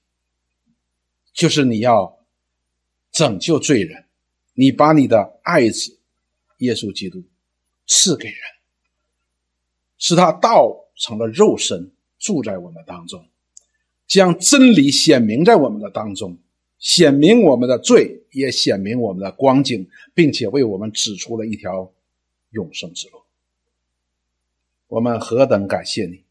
[1.33, 2.16] 就是你要
[3.17, 4.05] 拯救罪人，
[4.53, 5.97] 你把你的爱子
[6.59, 7.23] 耶稣基督
[7.87, 8.37] 赐给人，
[9.97, 11.89] 使他道成了肉身，
[12.19, 13.27] 住在我们当中，
[14.05, 16.37] 将真理显明在我们的当中。
[16.77, 21.91] 显明我们的罪，也显明我们的光景，并且为我们指出了一条
[22.51, 23.23] 永生之路。
[24.89, 26.21] 我们何等感谢你！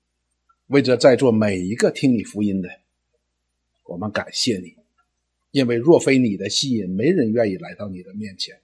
[0.69, 2.69] 为着在座每一个听你福音的，
[3.87, 4.77] 我们感谢你，
[5.57, 8.61] 因为若非你的吸引，没人愿意来到你的面前。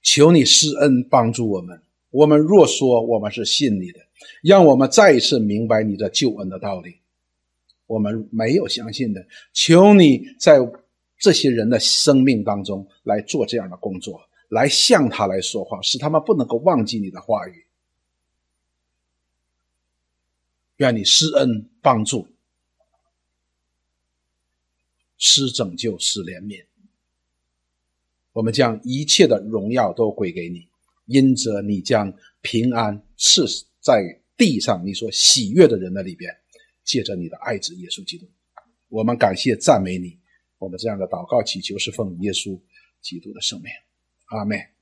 [0.00, 1.82] 求你施恩帮助我们。
[2.10, 3.98] 我们若说我们是信你的，
[4.44, 6.98] 让我们再一次明白你的救恩的道理。
[7.88, 10.60] 我们没有相信的，求你在
[11.18, 17.64] 这些人的生命当中来做这样的工作，来向他来说话，使他们不能够忘记你的话语。
[20.76, 22.24] 愿你施恩帮助，
[25.18, 26.64] 施拯救，施怜悯。
[28.32, 30.68] 我们将一切的荣耀都归给你，
[31.06, 33.44] 因着你将平安赐
[33.80, 36.34] 在地上你所喜悦的人的里边，
[36.84, 38.26] 借着你的爱子耶稣基督，
[38.88, 40.18] 我们感谢赞美你。
[40.58, 42.60] 我们这样的祷告祈求是奉耶稣
[43.00, 43.70] 基督的圣名，
[44.26, 44.77] 阿门。